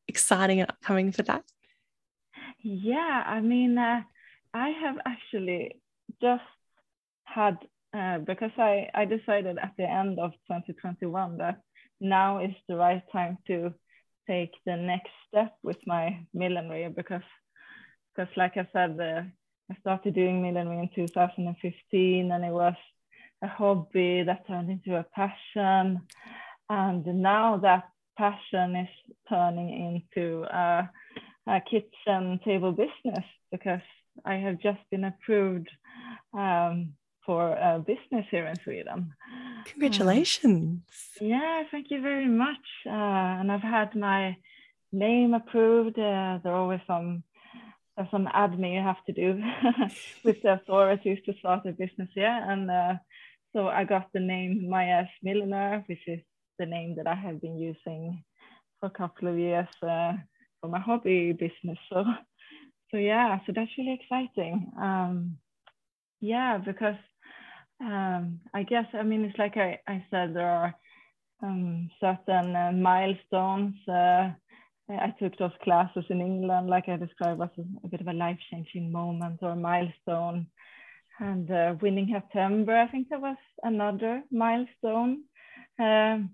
exciting 0.08 0.62
and 0.62 0.70
upcoming 0.70 1.12
for 1.12 1.24
that? 1.24 1.44
Yeah, 2.62 3.24
I 3.26 3.42
mean, 3.42 3.78
uh, 3.78 4.02
I 4.54 4.70
have 4.70 4.98
actually 5.06 5.80
just 6.22 6.44
had 7.24 7.58
uh, 7.94 8.20
because 8.20 8.52
I, 8.58 8.90
I 8.94 9.06
decided 9.06 9.58
at 9.58 9.74
the 9.78 9.90
end 9.90 10.20
of 10.20 10.32
2021 10.48 11.38
that 11.38 11.62
now 12.00 12.44
is 12.44 12.52
the 12.68 12.76
right 12.76 13.04
time 13.12 13.38
to 13.48 13.74
take 14.28 14.52
the 14.66 14.76
next 14.76 15.12
step 15.28 15.54
with 15.64 15.78
my 15.86 16.26
millinery 16.34 16.90
because 16.90 17.22
because 18.14 18.32
like 18.36 18.58
I 18.58 18.68
said 18.74 19.00
uh, 19.00 19.22
I 19.70 19.76
started 19.82 20.16
doing 20.16 20.42
millinery 20.42 20.80
in 20.80 20.90
2015 20.96 22.32
and 22.32 22.46
it 22.46 22.52
was 22.52 22.76
a 23.44 23.48
hobby 23.48 24.24
that 24.24 24.48
turned 24.48 24.70
into 24.70 24.98
a 24.98 25.04
passion 25.04 26.02
and 26.70 27.06
now 27.06 27.58
that 27.58 27.90
passion 28.18 28.76
is 28.76 28.90
turning 29.30 29.70
into 30.16 30.44
a, 30.44 30.90
a 31.48 31.62
kitchen 31.62 32.40
table 32.44 32.72
business 32.72 33.26
because 33.52 33.82
I 34.26 34.36
have 34.36 34.60
just 34.60 34.80
been 34.90 35.04
approved 35.04 35.70
um, 36.34 36.94
for 37.26 37.54
a 37.54 37.80
business 37.80 38.26
here 38.32 38.48
in 38.48 38.56
Sweden. 38.64 39.14
Congratulations. 39.66 40.82
Uh, 41.22 41.26
yeah, 41.26 41.64
thank 41.72 41.92
you 41.92 42.02
very 42.02 42.28
much. 42.28 42.66
Uh, 42.86 43.40
and 43.40 43.52
I've 43.52 43.62
had 43.62 43.96
my 43.96 44.38
name 44.92 45.34
approved. 45.34 46.00
Uh, 46.00 46.40
there 46.44 46.54
are 46.54 46.62
always 46.62 46.80
some 46.88 47.24
there's 47.98 48.12
some 48.12 48.28
admin 48.28 48.76
you 48.76 48.82
have 48.82 49.04
to 49.06 49.12
do 49.12 49.42
with 50.24 50.42
the 50.44 50.54
authorities 50.54 51.18
to 51.26 51.34
start 51.40 51.66
a 51.66 51.72
business 51.72 52.10
here. 52.14 52.46
And 52.48 52.70
uh, 52.70 52.94
so 53.54 53.68
I 53.68 53.84
got 53.86 54.10
the 54.14 54.20
name 54.20 54.70
Maja's 54.72 55.10
Milliner, 55.24 55.84
which 55.88 56.08
is 56.08 56.20
the 56.60 56.68
name 56.68 56.96
that 56.98 57.08
I 57.08 57.16
have 57.16 57.42
been 57.42 57.58
using 57.58 58.24
for 58.80 58.86
a 58.88 58.92
couple 58.92 59.28
of 59.28 59.40
years 59.40 59.68
uh, 59.82 60.14
for 60.62 60.70
my 60.70 60.80
hobby 60.80 61.34
business. 61.34 61.80
So, 61.90 62.06
so 62.92 62.98
yeah, 62.98 63.40
so 63.46 63.54
that's 63.56 63.72
really 63.78 64.00
exciting. 64.00 64.72
Um, 64.80 65.38
yeah, 66.22 66.60
because 66.60 66.98
um, 67.82 68.42
I 68.54 68.64
guess, 68.64 68.86
I 68.94 69.04
mean, 69.04 69.26
it's 69.26 69.40
like 69.40 69.58
I, 69.58 69.80
I 69.88 70.06
said, 70.12 70.36
there 70.36 70.48
are 70.50 70.76
um, 71.42 71.90
certain 72.00 72.56
uh, 72.56 72.72
milestones. 72.74 73.76
Uh, 74.90 74.96
I 74.96 75.14
took 75.20 75.38
those 75.38 75.52
classes 75.64 76.06
in 76.10 76.22
England, 76.22 76.70
like 76.70 76.88
I 76.88 76.98
described, 76.98 77.42
as 77.42 77.50
a, 77.58 77.86
a 77.86 77.90
bit 77.90 78.02
of 78.02 78.08
a 78.08 78.14
life 78.14 78.40
changing 78.52 78.92
moment 78.92 79.40
or 79.42 79.56
milestone. 79.56 80.48
And 81.20 81.50
uh, 81.50 81.76
winning 81.82 82.08
Hattember, 82.08 82.78
I 82.78 82.88
think 82.92 83.10
that 83.10 83.22
was 83.22 83.38
another 83.64 84.24
milestone. 84.32 85.24
Um, 85.80 86.32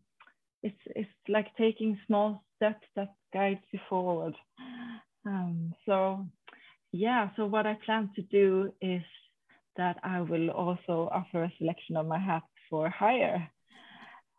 it's, 0.61 0.79
it's 0.87 1.09
like 1.27 1.47
taking 1.57 1.97
small 2.05 2.43
steps 2.57 2.85
that 2.95 3.13
guides 3.33 3.63
you 3.71 3.79
forward. 3.89 4.35
Um, 5.25 5.73
so, 5.85 6.25
yeah, 6.91 7.29
so 7.35 7.45
what 7.45 7.65
I 7.65 7.77
plan 7.85 8.09
to 8.15 8.21
do 8.21 8.73
is 8.81 9.01
that 9.77 9.97
I 10.03 10.21
will 10.21 10.49
also 10.49 11.09
offer 11.11 11.43
a 11.43 11.53
selection 11.57 11.97
of 11.97 12.07
my 12.07 12.19
hats 12.19 12.45
for 12.69 12.89
hire. 12.89 13.49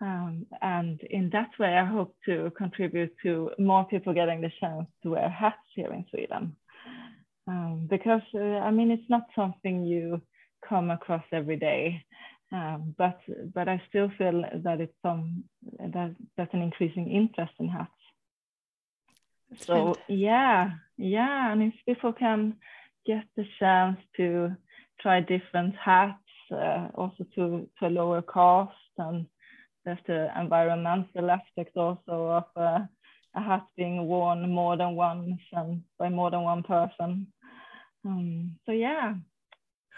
Um, 0.05 0.47
and 0.61 1.01
in 1.01 1.31
that 1.31 1.51
way, 1.59 1.79
I 1.79 1.85
hope 1.87 2.15
to 2.27 2.53
contribute 2.59 3.15
to 3.23 3.51
more 3.59 3.85
people 3.87 4.13
getting 4.13 4.43
the 4.43 4.53
chance 4.61 4.87
to 5.03 5.11
wear 5.11 5.31
hats 5.31 5.69
here 5.75 5.93
in 5.95 6.05
Sweden. 6.11 6.57
Um, 7.47 7.87
because, 7.89 8.27
uh, 8.35 8.59
I 8.69 8.71
mean, 8.71 8.91
it's 8.91 9.09
not 9.09 9.27
something 9.35 9.85
you 9.85 10.21
come 10.69 10.91
across 10.91 11.25
every 11.33 11.57
day. 11.57 12.05
Um, 12.53 12.95
but 12.99 13.19
but 13.55 13.69
I 13.69 13.83
still 13.89 14.11
feel 14.19 14.45
that 14.65 14.81
it's 14.81 14.99
some 15.03 15.45
that 15.79 16.15
that's 16.37 16.55
an 16.55 16.63
increasing 16.63 17.11
interest 17.11 17.53
in 17.59 17.69
hats. 17.69 17.91
That's 19.51 19.67
so 19.67 19.75
fantastic. 19.75 20.05
yeah, 20.09 20.71
yeah, 20.99 21.53
and 21.53 21.63
if 21.63 21.75
people 21.87 22.13
can 22.13 22.57
get 23.07 23.25
the 23.37 23.47
chance 23.59 23.99
to 24.19 24.55
try 25.01 25.21
different 25.21 25.75
hats 25.77 26.19
uh, 26.53 26.89
also 26.95 27.25
to, 27.35 27.69
to 27.81 27.89
lower 27.89 28.23
cost 28.23 28.73
and 28.99 29.27
there's 29.85 29.99
the 30.07 30.29
environmental 30.39 31.31
aspect 31.31 31.77
also 31.77 32.29
of 32.29 32.45
uh, 32.57 32.81
a 33.37 33.41
hat 33.41 33.67
being 33.77 34.07
worn 34.07 34.49
more 34.49 34.77
than 34.77 34.95
once 34.95 35.41
and 35.53 35.83
by 35.99 36.09
more 36.09 36.31
than 36.31 36.43
one 36.43 36.63
person. 36.63 37.27
Um, 38.05 38.57
so 38.67 38.73
yeah, 38.73 39.15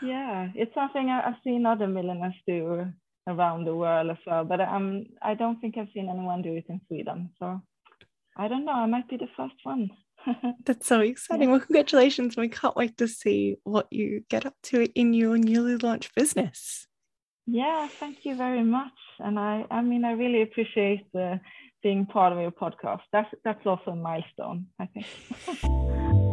yeah, 0.02 0.48
it's 0.54 0.74
something 0.74 1.08
I, 1.11 1.22
have 1.22 1.36
seen 1.44 1.66
other 1.66 1.86
milliners 1.86 2.34
do 2.46 2.86
around 3.26 3.64
the 3.64 3.74
world 3.74 4.11
as 4.11 4.18
well, 4.26 4.44
but 4.44 4.61
um, 4.61 5.06
I 5.22 5.34
don't 5.34 5.61
think 5.61 5.76
I've 5.76 5.88
seen 5.92 6.08
anyone 6.08 6.42
do 6.42 6.54
it 6.54 6.66
in 6.68 6.80
Sweden. 6.86 7.30
So 7.38 7.61
I 8.36 8.48
don't 8.48 8.64
know, 8.64 8.72
I 8.72 8.86
might 8.86 9.08
be 9.08 9.16
the 9.16 9.28
first 9.36 9.56
one. 9.64 9.90
That's 10.64 10.86
so 10.86 11.00
exciting. 11.00 11.48
Yeah. 11.48 11.52
Well, 11.52 11.61
congratulations. 11.61 12.36
We 12.36 12.48
can't 12.48 12.76
wait 12.76 12.96
to 12.98 13.08
see 13.08 13.56
what 13.64 13.86
you 13.90 14.24
get 14.28 14.46
up 14.46 14.54
to 14.64 14.86
in 14.98 15.12
your 15.12 15.38
newly 15.38 15.76
launched 15.76 16.14
business. 16.14 16.86
Yeah, 17.47 17.86
thank 17.88 18.24
you 18.24 18.36
very 18.36 18.64
much. 18.64 18.92
And 19.20 19.38
I, 19.38 19.64
I 19.70 19.80
mean, 19.80 20.05
I 20.05 20.12
really 20.12 20.42
appreciate 20.42 21.07
uh, 21.18 21.36
being 21.82 22.07
part 22.07 22.32
of 22.32 22.40
your 22.40 22.51
podcast. 22.51 23.03
That's 23.12 23.32
that's 23.44 23.64
also 23.64 23.92
a 23.92 23.97
milestone, 23.97 24.66
I 24.80 24.86
think. 24.86 25.07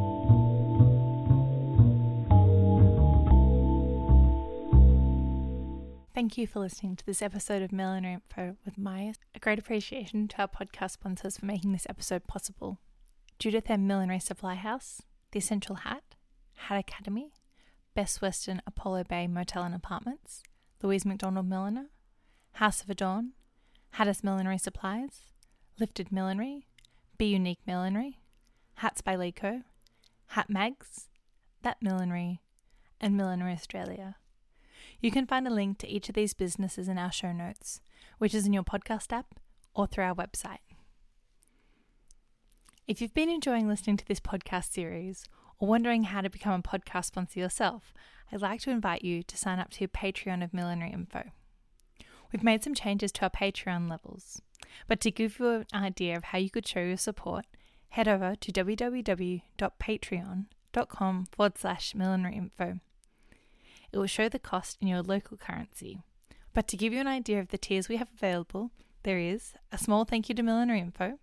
Thank 6.16 6.38
you 6.38 6.46
for 6.46 6.60
listening 6.60 6.96
to 6.96 7.06
this 7.06 7.24
episode 7.24 7.64
of 7.64 7.72
Millinery 7.72 8.14
Info 8.14 8.56
with 8.64 8.78
Maja. 8.78 9.14
A 9.36 9.40
great 9.40 9.58
appreciation 9.58 10.28
to 10.30 10.42
our 10.42 10.48
podcast 10.48 10.92
sponsors 10.92 11.38
for 11.38 11.46
making 11.46 11.74
this 11.74 11.88
episode 11.90 12.28
possible 12.28 12.80
Judith 13.40 13.70
M. 13.70 13.88
Millinery 13.88 14.20
Supply 14.20 14.54
House, 14.54 15.02
The 15.32 15.40
Essential 15.40 15.78
Hat, 15.78 16.16
Hat 16.54 16.80
Academy, 16.80 17.34
Best 17.96 18.22
Western 18.22 18.62
Apollo 18.66 19.06
Bay 19.10 19.28
Motel 19.28 19.64
and 19.64 19.76
Apartments, 19.76 20.44
Louise 20.84 21.06
McDonald 21.06 21.48
Milliner, 21.48 21.86
House 22.54 22.84
of 22.84 22.90
Adorn, 22.90 23.32
Hatters 23.92 24.22
Millinery 24.22 24.58
Supplies, 24.58 25.22
Lifted 25.80 26.12
Millinery, 26.12 26.68
Be 27.18 27.26
Unique 27.28 27.62
Millinery, 27.66 28.20
Hats 28.76 29.00
by 29.00 29.16
Lico, 29.16 29.64
Hat 30.28 30.50
Mags, 30.50 31.08
That 31.62 31.78
Millinery, 31.82 32.42
and 33.00 33.16
Millinery 33.16 33.54
Australia. 33.54 34.18
You 35.00 35.10
can 35.10 35.26
find 35.26 35.48
a 35.48 35.54
link 35.54 35.78
to 35.80 35.88
each 35.88 36.10
of 36.10 36.16
these 36.16 36.34
businesses 36.34 36.90
in 36.90 36.98
our 36.98 37.14
show 37.14 37.32
notes, 37.32 37.80
which 38.18 38.36
is 38.36 38.46
in 38.46 38.52
your 38.52 38.64
podcast 38.64 39.14
app 39.14 39.36
or 39.74 39.88
through 39.88 40.04
our 40.04 40.16
website. 40.16 40.60
If 42.90 43.02
you've 43.02 43.14
been 43.14 43.30
enjoying 43.30 43.70
listening 43.70 43.96
to 43.98 44.06
this 44.06 44.20
podcast 44.20 44.74
series 44.74 45.24
or 45.64 45.68
wondering 45.68 46.04
how 46.04 46.20
to 46.20 46.30
become 46.30 46.60
a 46.60 46.62
podcast 46.62 47.06
sponsor 47.06 47.40
yourself, 47.40 47.94
I'd 48.30 48.42
like 48.42 48.60
to 48.64 48.70
invite 48.70 49.02
you 49.02 49.24
to 49.24 49.38
sign 49.38 49.60
up 49.60 49.70
to 49.70 49.80
your 49.80 49.88
Patreon 49.88 50.44
of 50.44 50.54
Millinery 50.54 50.92
Info. 50.92 51.32
We've 52.34 52.44
made 52.44 52.66
some 52.66 52.76
changes 52.76 53.14
to 53.14 53.22
our 53.22 53.30
Patreon 53.30 53.90
levels, 53.90 54.42
but 54.90 55.00
to 55.00 55.10
give 55.10 55.40
you 55.40 55.64
an 55.72 55.74
idea 55.74 56.18
of 56.18 56.26
how 56.26 56.38
you 56.38 56.50
could 56.50 56.68
show 56.68 56.82
your 56.82 56.98
support, 56.98 57.46
head 57.88 58.10
over 58.10 58.36
to 58.36 58.52
www.patreon.com 58.52 61.28
forward 61.32 61.58
slash 61.58 61.96
millinery 61.96 62.36
info. 62.36 62.80
It 63.94 63.98
will 63.98 64.08
show 64.08 64.28
the 64.28 64.40
cost 64.40 64.80
in 64.82 64.90
your 64.90 65.02
local 65.02 65.38
currency. 65.38 66.02
But 66.54 66.68
to 66.68 66.76
give 66.76 66.92
you 66.92 67.00
an 67.00 67.08
idea 67.08 67.40
of 67.40 67.48
the 67.48 67.58
tiers 67.58 67.88
we 67.88 67.96
have 67.96 68.12
available, 68.14 68.72
there 69.04 69.18
is 69.18 69.54
a 69.72 69.78
small 69.78 70.04
thank 70.04 70.28
you 70.28 70.36
to 70.36 70.44
Millinery 70.44 70.82
Info. 70.82 71.20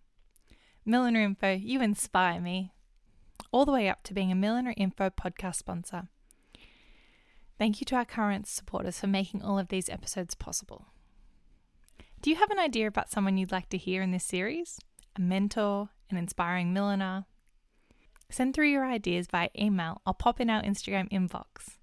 Millinery 0.86 1.24
Info, 1.24 1.52
you 1.52 1.82
inspire 1.82 2.40
me. 2.40 2.72
All 3.52 3.64
the 3.64 3.72
way 3.72 3.88
up 3.88 4.02
to 4.04 4.14
being 4.14 4.30
a 4.30 4.36
Millinery 4.36 4.74
Info 4.74 5.10
podcast 5.10 5.56
sponsor. 5.56 6.08
Thank 7.58 7.80
you 7.80 7.84
to 7.86 7.96
our 7.96 8.04
current 8.04 8.46
supporters 8.46 8.98
for 8.98 9.06
making 9.06 9.42
all 9.42 9.58
of 9.58 9.68
these 9.68 9.88
episodes 9.88 10.34
possible. 10.34 10.86
Do 12.22 12.30
you 12.30 12.36
have 12.36 12.50
an 12.50 12.58
idea 12.58 12.86
about 12.86 13.10
someone 13.10 13.36
you'd 13.36 13.52
like 13.52 13.68
to 13.70 13.76
hear 13.76 14.02
in 14.02 14.12
this 14.12 14.24
series? 14.24 14.78
A 15.16 15.20
mentor, 15.20 15.90
an 16.10 16.16
inspiring 16.16 16.72
milliner? 16.72 17.26
Send 18.30 18.54
through 18.54 18.70
your 18.70 18.86
ideas 18.86 19.26
via 19.26 19.48
email 19.58 20.00
or 20.06 20.14
pop 20.14 20.40
in 20.40 20.48
our 20.48 20.62
Instagram 20.62 21.10
inbox. 21.10 21.76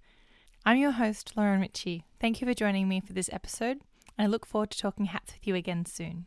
I'm 0.65 0.77
your 0.77 0.91
host, 0.91 1.33
Lauren 1.37 1.61
Ritchie. 1.61 2.05
Thank 2.19 2.41
you 2.41 2.47
for 2.47 2.53
joining 2.53 2.87
me 2.87 2.99
for 2.99 3.13
this 3.13 3.29
episode, 3.31 3.81
and 4.17 4.25
I 4.25 4.27
look 4.27 4.45
forward 4.45 4.71
to 4.71 4.79
talking 4.79 5.05
hats 5.05 5.33
with 5.33 5.45
you 5.45 5.55
again 5.55 5.85
soon. 5.85 6.25